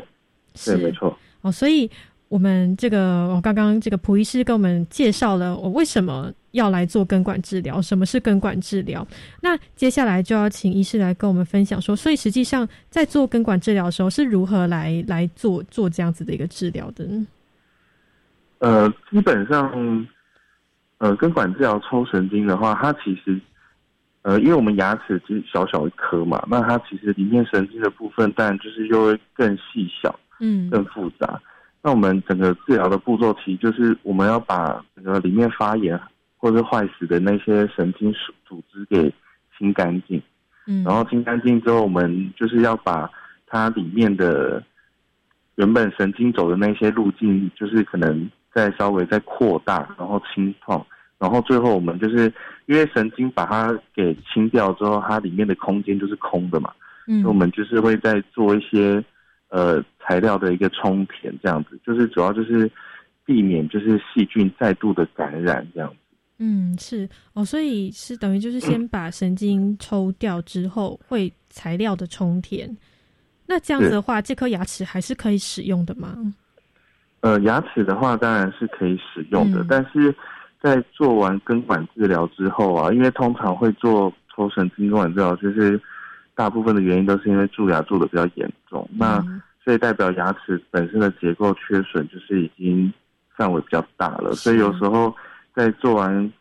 [0.53, 1.89] 是没错哦，所以。
[2.29, 9.05] 我们这个，我刚刚这个蒲医师跟我们介绍了我为什么要来做根管治疗，什么是根管治疗。
[9.41, 17.07] 那接下来就要请医师来跟我们分享说，所以实际上在做根管治疗的时候是如何来来做做这样子的一个治疗的？
[18.59, 20.07] 呃，基本上，
[20.97, 23.39] 呃，根管治疗抽神经的话，它其实，
[24.23, 31.41] 呃，因为我们牙齿只小小一颗嘛，那它其实里面神经的部分，但就是又会更细小，嗯，更复杂。
[31.81, 35.97] 那我们整个治疗的步骤，其实就是我们要把整个里面发炎
[36.39, 38.11] 或者坏死的那些神经
[38.43, 39.13] 组织给
[39.55, 40.19] 清干净。
[40.65, 43.07] 嗯，然后清干净之后，我们就是要把
[43.45, 44.63] 它里面的
[45.57, 50.83] 原本神经走的那些路径，就是可能再稍微再扩大，然后清创，
[51.19, 52.33] 然后最后我们就是
[52.65, 56.73] 因为神经把它给清掉之后，它里面的空间就是空的嘛。
[57.07, 59.03] 嗯，我们就是会再做一些。
[59.51, 62.71] 呃，材料的一个充填，这样子就是主要就是
[63.25, 65.95] 避免就是细菌再度的感染这样子。
[66.39, 72.75] 嗯，是哦，所以是等于就是先把神经抽掉之后，会材料的充填。
[73.45, 76.15] 那这样子的话，这颗牙齿还是可以使用的吗？
[77.21, 80.15] 呃，牙齿的话当然是可以使用的，但是
[80.61, 85.79] 在做完根管治疗之后啊，因为通常会做抽神经根管治疗，就是。
[86.35, 89.21] 大部分的原因都是因为蛀牙蛀的比较严重，那
[89.61, 92.89] 所以代表牙齿本身的结构缺损，就是已经
[93.35, 94.31] 范围比较大了。
[94.35, 95.13] 所以有时候
[95.59, 96.31] 在做完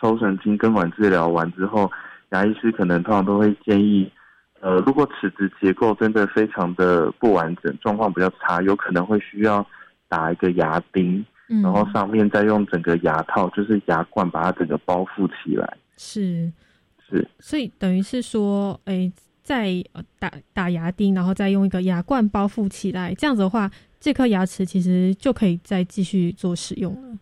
[0.00, 1.88] 抽神经根管治疗完之后，
[2.30, 4.10] 牙医师可能通常都会建议，
[4.58, 9.64] 呃，如果齿质结构真的非常的不完整，状况比较差，有可能会需要
[10.08, 11.24] 打一个牙钉，
[11.62, 15.76] 然后上面再用整个牙套，就是牙冠把它整个包覆起来。
[15.96, 16.52] 是
[17.08, 19.12] 是，所以等于是说，哎。
[19.46, 19.80] 再
[20.18, 27.16] 打打牙钉，然后再用一个牙冠包覆起来，这样子的话，这颗牙齿其实就可以再继续做使用了。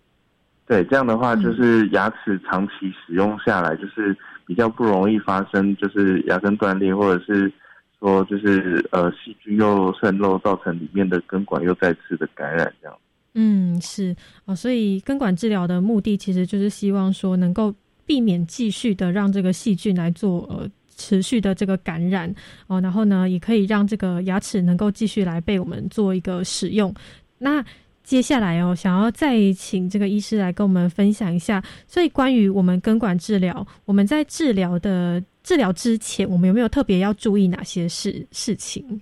[0.67, 7.53] 对，这样的话就是牙齿长期使用下来，就是比较不容易发生，就是牙根断裂，或者是
[7.99, 12.99] 说就是呃细菌又渗漏，造成里面的根管又再次的感染这样。
[13.35, 17.75] 嗯，是哦，所以根管治疗的目的其实就是希望说能够
[18.07, 20.69] 避免继续的让这个细菌来做呃。
[20.97, 22.33] 持续的这个感染
[22.69, 26.95] 哦，然后呢，也可以让这个牙齿能够继续来被我们做一个使用。
[27.39, 27.61] 那
[28.05, 39.01] 接下来哦，想要再请这个医师来跟我们分享一下，所以关于我们根管治疗，我们在治疗的治疗之前，我们有没有特别要注意哪些事事情？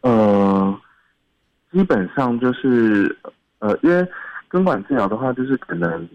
[0.00, 0.80] 呃，
[1.72, 3.14] 基本上就是
[3.58, 4.06] 呃，因为
[4.48, 6.08] 根管治疗的话，就是可能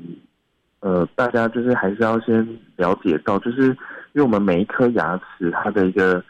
[0.80, 2.48] 呃，大家就是还是要先
[2.78, 3.78] 了解到，就是。
[4.14, 6.22] 因为我们每一颗牙齿，它的一个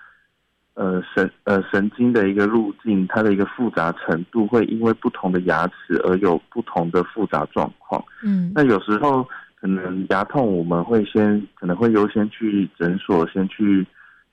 [0.80, 8.02] 呃神呃神经的一个路径，它的一个复杂程度，会因为不同的牙齿而有不同的复杂状况。
[8.24, 9.28] 嗯，那有时候
[9.60, 13.86] 可能牙痛我们会先可能会优先去诊所先去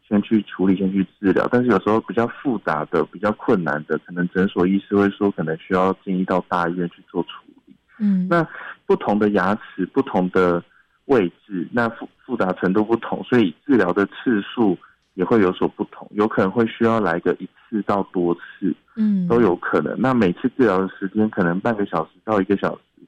[0.09, 7.31] 先去处理先去治疗，但是有时候比较复杂的比较困难的，可能诊所医师会说可能需要建议到大医院去做处
[7.67, 7.75] 理。
[7.99, 8.47] 嗯，那
[8.87, 10.63] 不同的牙齿不同的
[11.07, 14.79] 位置，那复复杂程度不同，所以治疗的次数
[15.17, 19.95] 也会有所不同，有可能会需要来个一次到多次，嗯，都有可能。
[19.99, 23.03] 那每次治疗的时间可能半个小时到一个小时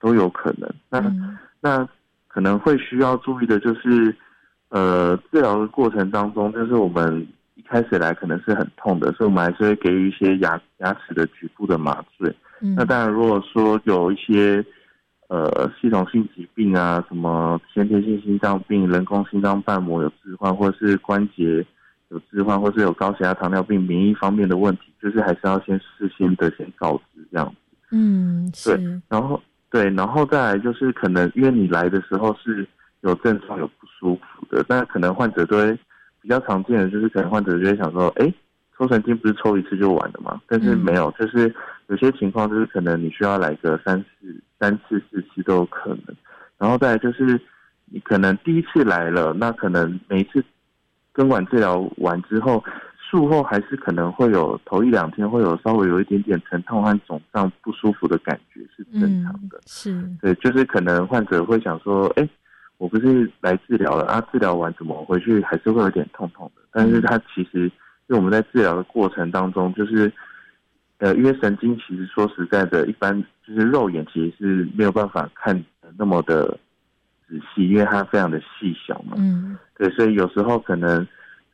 [0.00, 0.72] 都有可能。
[0.88, 1.12] 那、
[1.60, 1.88] 那
[2.28, 4.14] 可能会需要注意的就是，
[4.68, 7.26] 呃，治疗的过程当中，就是我们
[7.56, 12.34] 一开始来可能是很痛的，所以我们还是会给予一些牙牙齿的局部的麻醉。
[12.62, 14.64] 嗯那当然，如果说有一些
[15.30, 21.64] 呃系统性疾病啊，什么先天性心脏病、人工心脏瓣膜有置换，或者是关节
[22.08, 27.54] 有置换，或是有高血压、糖尿病、免疫方面的问题，就是还是要先事先的先告知这样子。
[27.92, 28.74] 嗯，对，
[29.08, 32.66] 然后对，然后再来就是可能因为你来的时候是
[33.02, 35.72] 有症状有不舒服的，但可能患者都会
[36.20, 38.34] 比较常见的就是可能患者就会想说，哎，
[38.80, 40.40] 抽神经不是抽一次就完了吗？
[40.48, 41.54] 但是没有，就是
[41.88, 46.16] 有些情况就是可能你需要来个三次、三次、四次都有可能。
[46.56, 47.38] 然后再来就是
[47.84, 50.42] 你可能第一次来了，那可能每一次
[51.12, 52.64] 根管治疗完之后，
[52.98, 59.60] 术后还是可能会有头一两天会有稍微有一点点疼痛和肿胀不舒服的感觉是正常的。
[59.66, 62.26] 是，对，就是可能患者会想说，哎，
[62.78, 66.62] 我不是来治疗了啊，治疗完怎么回去还是会有点痛痛的？
[66.72, 67.70] 但是它其实，
[68.10, 70.12] 因为我们在治疗的过程当中，就是，
[70.98, 76.58] 呃，因为神经其实说实在的，一般就是肉眼其实是没有办法看得那么的
[77.28, 79.14] 仔细，因为它非常的细小嘛。
[79.16, 81.06] 嗯，对，所以有时候可能，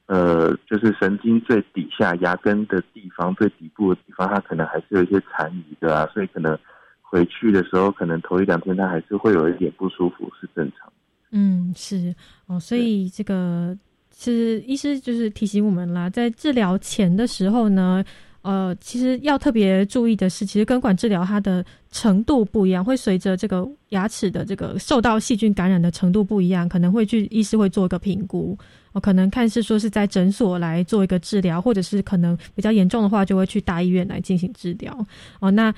[0.07, 6.59] 呃，就是神经最底下牙根的地方、最底部的地方，它可能还是有一些残余的啊，所以可能
[7.03, 10.93] 回去的时候，可能头一两天它还是会有一点不舒服，是正常的。
[11.33, 12.15] 嗯，是
[12.47, 13.77] 哦，所以这个
[14.19, 18.03] 是医师就是提醒我们啦，在治疗前的时候呢，
[18.41, 21.63] 呃，其实要特别注意的是，其实根管治疗它的
[21.93, 28.57] 程度不一样，会随着这个牙齿的这个受到细菌感染的程度不一样，可能会去医师会做一个评估，
[28.93, 35.07] 哦，可能看是说是在诊所来做一个治疗，或者是可能比较严重的话，就会去大医院来进行治疗。
[35.41, 35.75] 哦，那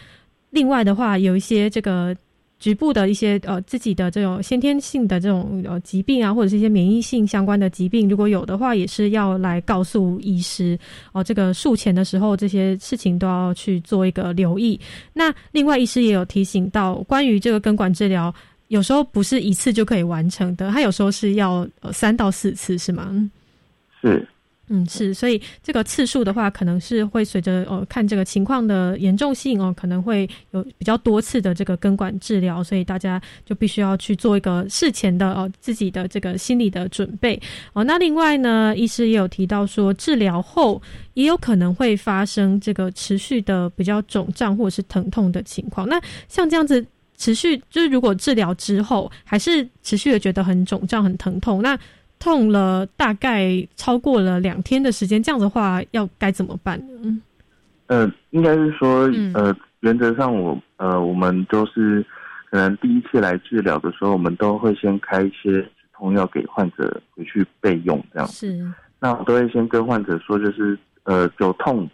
[0.51, 2.17] 另外的话，有一些这个。
[2.59, 10.79] 局部的一些呃自己的这种先天性的这种呃疾病啊，或者是一些免疫性相关的疾病，如果有的话，也是要来告诉医师
[11.13, 11.23] 哦。
[11.23, 14.79] 这个术前的时候，这些事情都要去做一个留意。
[15.13, 18.35] 那另外，医师也有提醒到，关于这个根管治疗，
[18.69, 23.31] 有时候不是一次就可以完成的，它有时候是要呃三到四次，是吗？
[24.03, 24.27] 是。
[24.69, 37.41] 嗯，是，所以这个次数的话，可能是会随着呃看这个情况的严重性哦，可能会有比较多次的这个根管治疗，所以大家就必须要去做一个事前的哦自己的这个心理的准备
[37.73, 37.83] 哦。
[37.85, 40.81] 那另外呢，医师也有提到说，治疗后
[41.15, 45.89] 也有可能会发生这个持续的比较肿胀或者是疼痛的情况。
[45.89, 46.85] 那像这样子
[47.17, 51.79] 持续，就是如果治疗之后还是持续的觉得很肿胀、很疼痛，那
[52.19, 57.21] 痛了大概超过了两天的时间，这样的话要该怎么办呢？
[57.87, 62.05] 呃，应该是说，呃，原则上我呃，我们都是
[62.51, 68.63] 可能第一次来治疗的时候，我们都会先开一些止痛药给患者回去备用，这样是。
[69.01, 71.89] 那我都会先跟患者说，就是呃，有痛，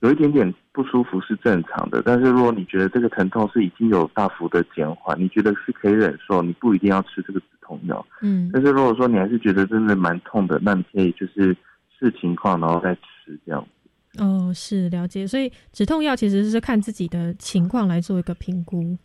[0.00, 8.06] 有一点点不舒服是正常的，但是如果你觉得这个疼痛是已经有大幅的减缓，你觉得是可以忍受，你不一定要吃这个止痛药。
[8.22, 11.56] 嗯，但是如果说你还是觉得真的蛮痛的，那你可以就是
[11.98, 14.22] 视情况然后再吃这样子。
[14.22, 18.96] 哦，是了解，所以止痛药其实是看自己的情况来做一个评估。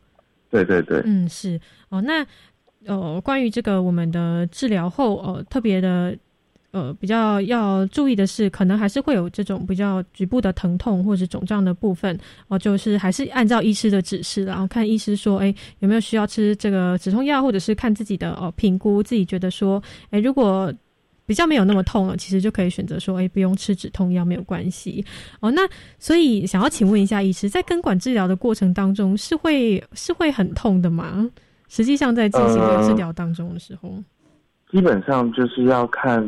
[0.49, 1.59] 对对对，嗯，是
[1.89, 2.01] 哦。
[2.01, 2.25] 那
[2.85, 6.17] 呃，关于这个我们的治疗后，呃，特别的
[6.71, 12.17] 呃比较要注意的是，可能还是会有这种比较局部的疼痛或者肿胀的部分
[12.47, 20.73] 哦、就是还是按照医师的指示，然后看医师说，哎，有没有需要吃这个止痛药，或者是看自己的哦评估，自己觉得说，哎，如果
[21.25, 25.05] 比较没有那么痛了，其实就可以选择说，哎，不用吃止痛药没有关系
[25.39, 25.49] 哦。
[25.51, 25.61] 那
[25.97, 31.29] 所以想要请问一下医师，在根管治疗的过程当中，是会是会很痛的吗？
[31.69, 34.03] 实际上在进行的治疗当中的时候，
[34.71, 36.21] 基本上就是要看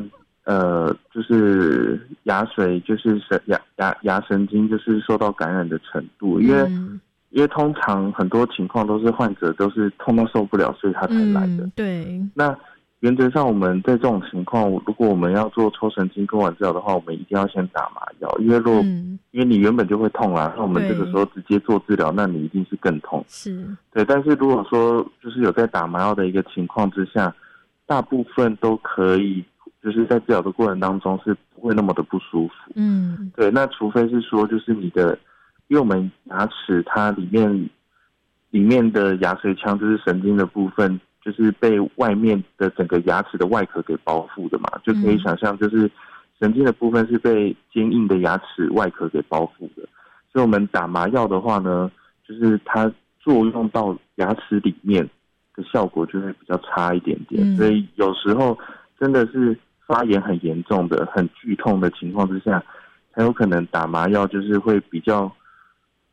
[0.43, 6.99] 呃，就是牙髓，就是神牙牙牙神经，就是受到感染的程度，因为、嗯
[7.33, 11.63] 因为通常很多情况都是患者都是痛到受不了，所以他才来的。
[11.63, 12.55] 嗯、对，那
[12.99, 19.17] 原则上我们在这种情况，如果我们要做抽神经根管治疗的话，我们一定要先打麻药，因为如果、嗯。
[19.31, 23.25] 因为你原本就会痛啊，那我们这个时候直接做治疗，那你一定是更痛。
[23.27, 27.33] 是，对，但是如果说就是有在打麻药的一个情况之下，
[27.87, 29.43] 大部分都可以，
[29.83, 32.53] 就是在治疗的过程当中是不会那么的不舒服。
[32.75, 33.31] 嗯。
[33.35, 35.17] 对，那除非是说就是你的，
[35.67, 37.69] 因为我们牙齿它里面
[38.51, 45.19] 里面的牙髓腔就是神经的部分，就是被外面的整个牙齿的外壳给包覆的嘛，就可以嗯。
[45.19, 45.91] 想象就是
[46.39, 49.87] 神经的部分是被坚硬的牙齿外壳给包覆的，
[50.31, 51.91] 所以我们打麻药的话呢，
[52.27, 55.07] 就是它作用到牙齿里面
[55.55, 57.55] 的效果就会比较差一点点，嗯。
[57.57, 58.57] 所以有时候
[58.99, 62.63] 真的是发炎很严重的、很剧痛的情况之下，
[63.13, 65.31] 才有可能打麻药，就是会比较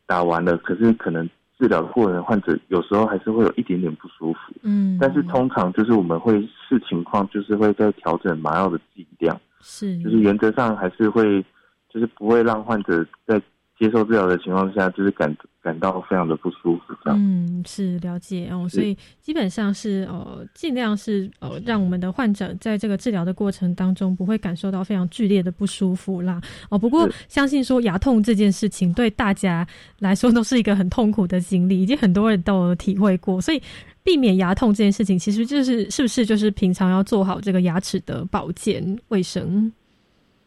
[0.05, 4.39] 打完了，可是可能治疗的过程，患者有时候还是会有一点点不舒服。
[4.63, 11.43] 嗯，但是通常就是我们会视情况，就是会在调整麻药的剂量，是就是原则上还是会，
[11.89, 13.41] 就是不会让患者在
[13.81, 17.19] 接受治疗的情况下，就是感感到非常的不舒服这样。
[17.19, 26.39] 嗯，是了解哦，所以基本上是呃，尽量是呃，让我们的患者在这个治疗的过程当中不会感受到非常剧烈的不舒服啦。
[26.69, 29.67] 哦，不过相信说牙痛这件事情对大家
[29.97, 33.59] 来说都是一个很痛苦的经历，已经很多人都有体会过，所以
[34.03, 39.71] 避免牙痛这件事情，其实就是是不是就是平常要做好这个牙齿的保健卫生？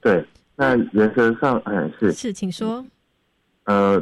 [0.00, 0.24] 对，
[0.54, 2.84] 那原则上，嗯，是是，请说。
[3.64, 4.00] 呃，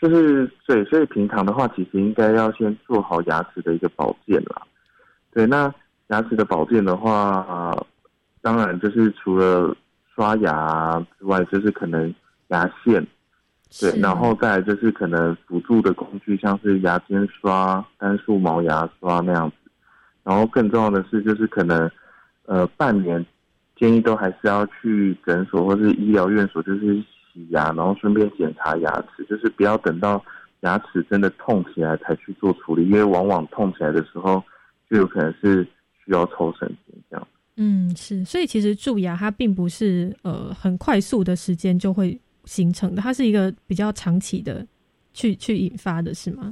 [0.00, 4.62] 就是对，所以平常的话，其实应该要先做好牙齿的一个保健啦。
[5.32, 5.72] 对，那
[6.08, 7.86] 牙齿的保健的话，呃
[8.40, 9.76] 当然就是除了
[10.14, 12.14] 刷牙之外，就是可能
[12.48, 13.04] 牙线，
[13.80, 19.70] 对，然后再来就是可能辅助的工具，像是牙尖刷、单数毛牙刷那样子。
[20.22, 21.90] 然后更重要的是，就是可能
[22.46, 23.24] 呃半年
[23.76, 27.02] 建议都还是要去诊所或是医疗院所，就是
[27.38, 30.22] 洗牙，然后顺便检查牙齿，就是不要等到
[30.62, 34.42] 牙齿真的痛起来才去做处理，因为往往痛起来的时候
[34.90, 35.62] 就有可能是
[36.04, 37.28] 需要抽神经这样。
[37.56, 44.66] 嗯，是，所以其实蛀牙它并不是呃很快速的时间就会形成的，它是一个比较长期的
[45.12, 46.50] 去去引发的，是吗？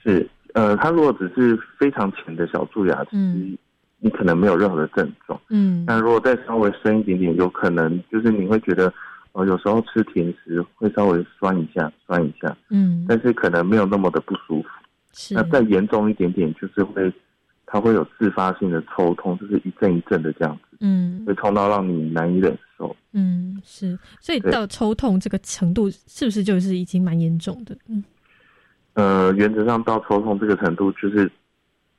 [0.00, 3.58] 是，呃，它如果只是非常浅的小蛀牙，其实嗯
[3.98, 5.40] 你可能没有任何的症状。
[5.48, 8.92] 嗯那如果再稍微深一点点，有可能就是你会觉得，
[9.36, 14.68] 呃，有时候吃甜食会稍微酸一下，酸一下，嗯，但是可能没有那么的不舒服。
[15.12, 17.12] 是那再严重一点点，就是会，
[17.66, 22.96] 它会有自发性的抽痛，就是一阵一阵的这样子，嗯会痛到让你难以忍受。
[23.12, 27.76] 嗯是，所以到抽痛这个程度，是不是就是已经蛮严重的？
[27.88, 28.02] 嗯
[28.94, 31.30] 呃，原则上到抽痛这个程度，就是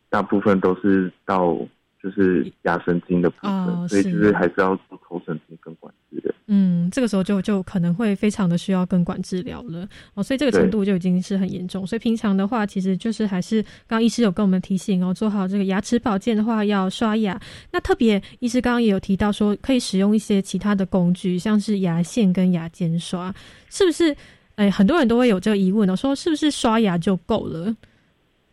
[0.09, 1.55] 大部分都是到
[2.01, 6.33] 就是牙神经的部分，哦所以就是是还是要做头神经根管治疗。
[6.49, 11.85] 嗯，这个时候就就可能会非常的需要根管治疗了哦，所以这个程度就已经是很严重。
[11.85, 17.37] 所以平常的话，其实就是还是刚刚医师有跟我们提醒哦，做好这个牙齿保健的话要刷牙。
[17.71, 23.33] 那特别医师刚刚也有提到说，可以使用一些其他的工具，像是牙线跟牙尖刷，
[23.69, 24.15] 是不是？
[24.55, 27.75] 哎，很多人都会有这个疑问哦，说是不是刷牙就够了？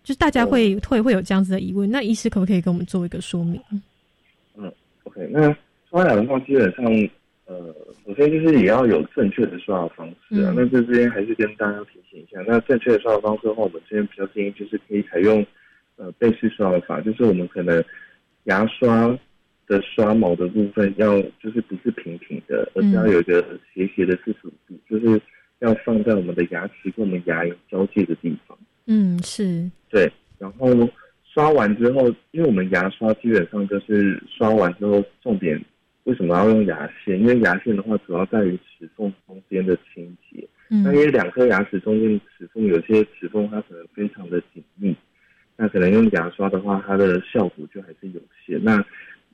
[0.05, 3.59] 就是大家会、会会有这样子的疑问，那医师可不可以跟我们做一个说明？
[4.55, 4.71] 嗯
[5.05, 5.57] ，OK，那
[5.91, 6.85] 刷牙的话，基本上，
[7.47, 7.75] 呃，
[8.07, 10.53] 首先就是也要有正确的刷牙方式啊。
[10.53, 15.45] 嗯那这边还是跟大家提醒一下，那正确的刷牙方式的话，我们这边比较建议就是可以采用
[15.97, 17.83] 呃背式刷牙法，就是我们可能
[18.45, 19.09] 牙刷
[19.67, 23.43] 的刷毛的部分要就是不是平平的，而是要有一个
[23.73, 25.19] 斜斜的四十五度，就是
[25.61, 28.59] 要放在我们的牙齿跟我们牙龈交界的地方。
[28.87, 30.69] 嗯，是，对，然后
[31.33, 35.63] 刷完之后，因为我们牙刷基本上就是刷完之后，重点
[36.05, 37.19] 为什么要用牙线？
[37.19, 40.47] 因为牙线的话，主要在于齿缝中间的清洁。
[40.71, 44.97] 嗯那因为两颗牙齿中间齿缝有些齿缝它可能非常的紧密，
[45.57, 48.63] 那可能用牙刷的话，它的效果就还是有限。
[48.65, 48.85] 那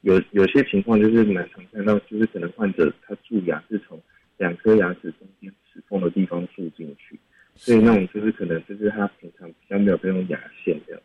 [0.03, 4.01] 有有些情况就是蛮常看到，就是可能患者他蛀牙是从
[4.39, 7.19] 两颗牙齿中间齿缝的地方蛀进去，
[7.63, 11.03] 所以那种就是可能就是他平常比较没有在用牙线这样。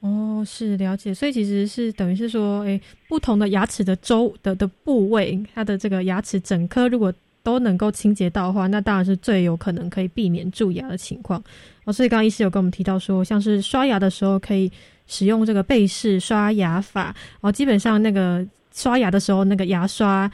[0.00, 7.12] 哦，是了解，所以其实是等于是说，诶，不同的牙齿的周的的部位，它的这个牙齿整颗如果
[7.42, 11.42] 都能够清洁到的话，那当然是最有可能可以避免蛀牙的情况。
[11.84, 14.70] 哦，所以刚刚医师有跟我们提到说，像是刷牙的时候可以
[15.06, 20.30] 使用这个背式刷牙法，哦，基本上那个刷牙的时候，那个牙刷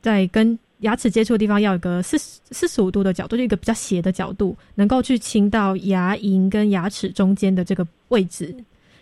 [0.00, 8.54] 在跟牙齿接触的地方要有个四四十五度的角度，就一个比较斜的角度，能够去清到牙龈跟牙齿中间的这个位置。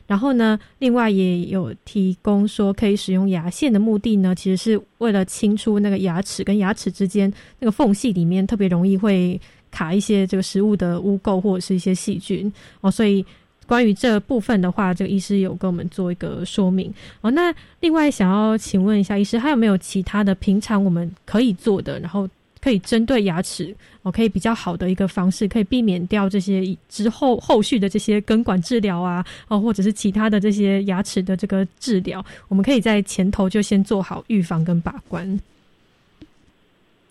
[0.06, 13.24] 然后呢，另外也有提供说可以使用牙线的目的呢，其实是为了清出那个牙齿跟牙齿之间那个缝隙里面特别容易会卡一些这个食物的污垢或者是一些细菌哦，所以。
[13.70, 17.30] 关于这部分的话，这个医师有跟我们做一个说明哦。
[17.30, 22.28] 那另外想要请问一下医师，还有没有其他的平常我们可以做的，然后
[22.60, 35.24] 可以针对牙齿哦，可以比较好的一个方式，可以避免掉这些之后后续的这些根管治疗啊，哦，或者是其他的这些牙齿的这个治疗，我们可以在前头就先做好预防跟把关。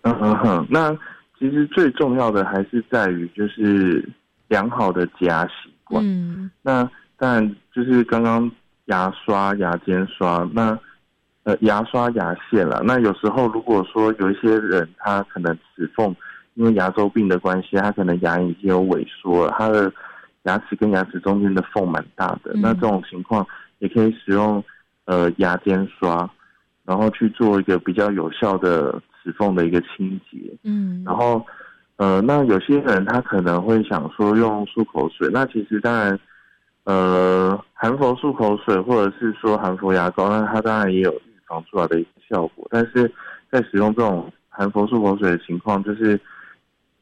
[0.02, 0.94] 嗯嗯哼，那
[1.40, 4.08] 其实最重要的还是在于就是
[4.50, 5.48] 良好的牙
[5.90, 6.06] 习。
[6.06, 8.50] 嗯，那当然就是刚刚
[8.86, 10.78] 牙刷、牙尖刷，那
[11.44, 12.82] 呃牙刷、牙线了。
[12.86, 16.16] 那有时候如果说有一些人他可能齿缝
[16.56, 19.92] 因为牙周病的关系，他可能牙龈已经有萎缩了，他的
[20.44, 22.54] 牙齿跟牙齿中间的缝蛮大的。
[22.56, 23.46] 那这种情况
[23.80, 24.64] 也可以使用
[25.06, 26.30] 呃牙尖刷，
[26.86, 30.38] 然后去做一个比较有效的齿缝的一个清洁。
[30.64, 31.46] 嗯，然后。
[32.00, 36.18] 呃，那有些人他可能会想说用漱口水，那其实当然，
[36.86, 42.66] 呃，含氟漱口水或者是说含氟牙膏，那它当然也有预防出来的一个效果。
[42.72, 43.12] 但是
[43.52, 46.18] 在使用这种含氟漱口水的情况，就是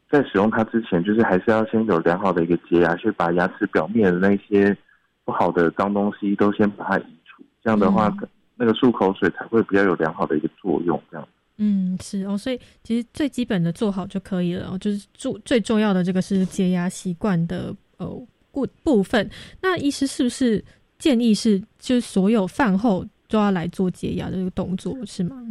[0.10, 4.76] 在使用它之前，就是还是要先有良好的一个洁牙，去把牙齿表面的那些
[5.24, 7.44] 不好的脏东西都先把它移除。
[7.64, 8.12] 这样的话，
[8.56, 11.00] 那个漱口水才会比较有良好的一个作用。
[11.12, 11.28] 这样。
[11.60, 18.08] 嗯，是哦，所以其实最基本的做好就可以了，哦就是注最重要的这个是解压习惯的呃
[18.52, 19.30] 部部分。
[19.62, 20.64] 那医师是不是
[21.00, 25.44] 建议是就是所有饭后都要来做解压的这个动作是吗？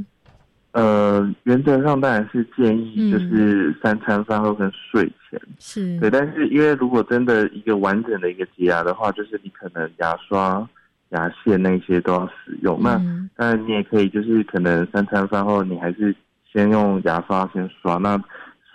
[0.72, 10.68] 呃，原则上当然是建议就是三餐饭后跟睡前是对，但是因为如果真的一个完整的一个洁牙的话，就是你可能牙刷。
[11.11, 12.96] 牙线那些都要使用，那
[13.36, 16.14] 当然你也可以，就是可能三餐饭后你还是
[16.52, 18.20] 先用牙刷先刷那。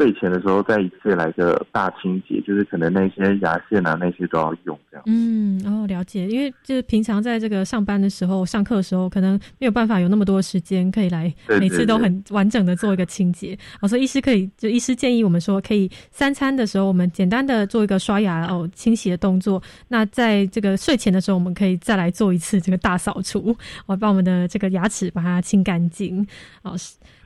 [0.01, 5.03] 睡前的时候再一次来个大清洁，就是可能那些牙线啊那些都要用这样。
[5.05, 13.55] 嗯，哦，了解，因为就是平常在这个上班的时候、上课的时候，可能没有办法有那么多时间可以来每次都很完整的做一个清洁。
[13.79, 19.61] 哦，所以医师可以，就医师建议我们说，可以三餐的时候我们简单的做一个刷牙哦清洗的动作。
[19.87, 26.25] 那在这个睡前的时候，我们可以再来做一次这个大扫除，哦，把我们的这个牙齿把它清干净。
[26.63, 26.75] 哦。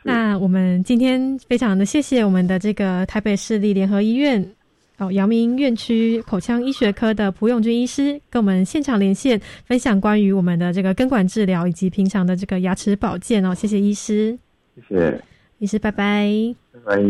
[0.07, 4.47] 那我们今天非常的谢谢我们的这个台北市立联合医院
[4.99, 14.37] 哦阳明院区口腔医学科的蒲永军医师跟我们现场连线，分享关于我们的这个根管治疗以及平常的这个牙齿保健哦，谢谢医师，
[14.75, 15.21] 谢谢
[15.57, 17.03] 医师，拜拜，拜拜。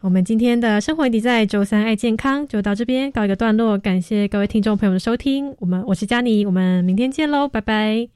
[0.00, 8.13] 我们今天的生活底在周三爱健康就到这边告一个段落，感谢各位听众朋友的收听，我们我是佳妮，我们明天见喽，拜拜。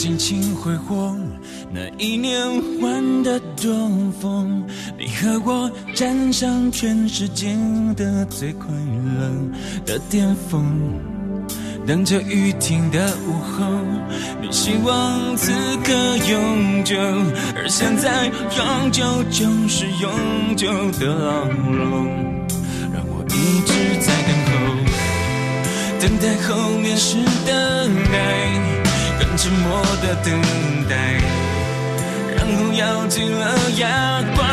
[0.00, 1.14] 肆的尽情挥霍，
[1.70, 2.32] 那一年
[2.80, 4.64] 换的东风，
[4.98, 7.54] 你和我站上全世界
[7.96, 8.68] 的最快
[9.18, 9.30] 乐
[9.84, 10.64] 的巅峰，
[11.86, 13.66] 等着雨停的午后，
[14.40, 15.52] 你希望此
[15.84, 15.92] 刻
[16.30, 16.96] 永久，
[17.54, 18.26] 而现在
[18.56, 20.66] 永久就是永久
[20.98, 22.06] 的牢笼，
[22.90, 24.52] 让我一直在等候，
[26.00, 28.69] 等待后面是等待。
[29.42, 30.38] 沉默的等
[30.86, 30.94] 待，
[32.36, 34.46] 然后咬紧了牙关，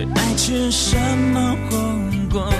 [0.00, 0.96] 最爱吃什
[1.30, 1.76] 么火
[2.32, 2.50] 锅？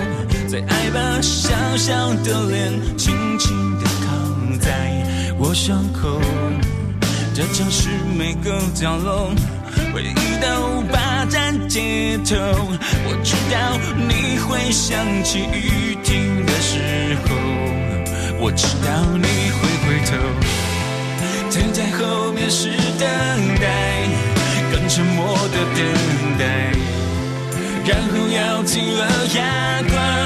[0.46, 5.02] 最爱把小小的脸轻轻地靠在
[5.38, 6.20] 我胸口，
[7.34, 9.30] 这城市每个角落，
[9.94, 12.36] 回忆都霸占街头。
[13.06, 17.34] 我知道你会想起雨停的时候，
[18.38, 19.26] 我知道你
[19.56, 20.12] 会回头，
[21.50, 22.68] 停在后面是
[22.98, 23.08] 等
[23.58, 24.06] 待，
[24.70, 26.72] 更沉默的等待，
[27.84, 30.20] 然后咬紧了牙关。